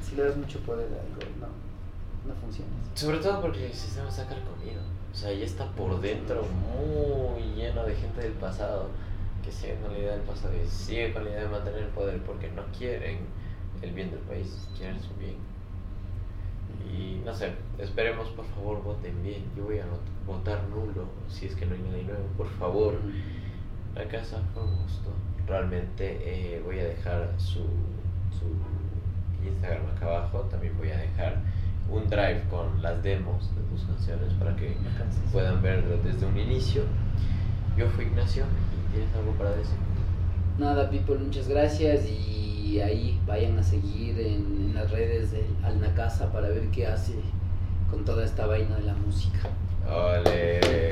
[0.05, 1.60] si le das mucho poder a algo, no
[2.31, 2.71] no funciona.
[2.95, 4.81] Sobre todo porque el sistema está carcomido.
[5.13, 8.89] O sea, ya está por dentro muy lleno de gente del pasado
[9.45, 11.89] que sigue con la idea del pasado y sigue con la idea de mantener el
[11.89, 13.19] poder porque no quieren
[13.83, 15.37] el bien del país, quieren su bien.
[16.93, 19.45] Y no sé, esperemos por favor voten bien.
[19.57, 19.87] Yo voy a
[20.27, 22.95] votar nulo si es que no hay nadie nuevo, por favor.
[23.95, 25.11] La casa fue un gusto.
[25.47, 27.65] Realmente eh, voy a dejar su,
[28.31, 30.41] su Instagram acá abajo.
[30.43, 31.41] También voy a dejar
[31.91, 34.77] un drive con las demos de tus canciones para que
[35.33, 36.83] puedan verlo desde un inicio.
[37.77, 39.77] Yo fui Ignacio y tienes algo para decir.
[40.59, 46.49] Nada, people, muchas gracias y ahí vayan a seguir en, las redes de Alnacasa para
[46.49, 47.15] ver qué hace
[47.91, 49.49] con toda esta vaina de la música.
[49.89, 50.91] Ole.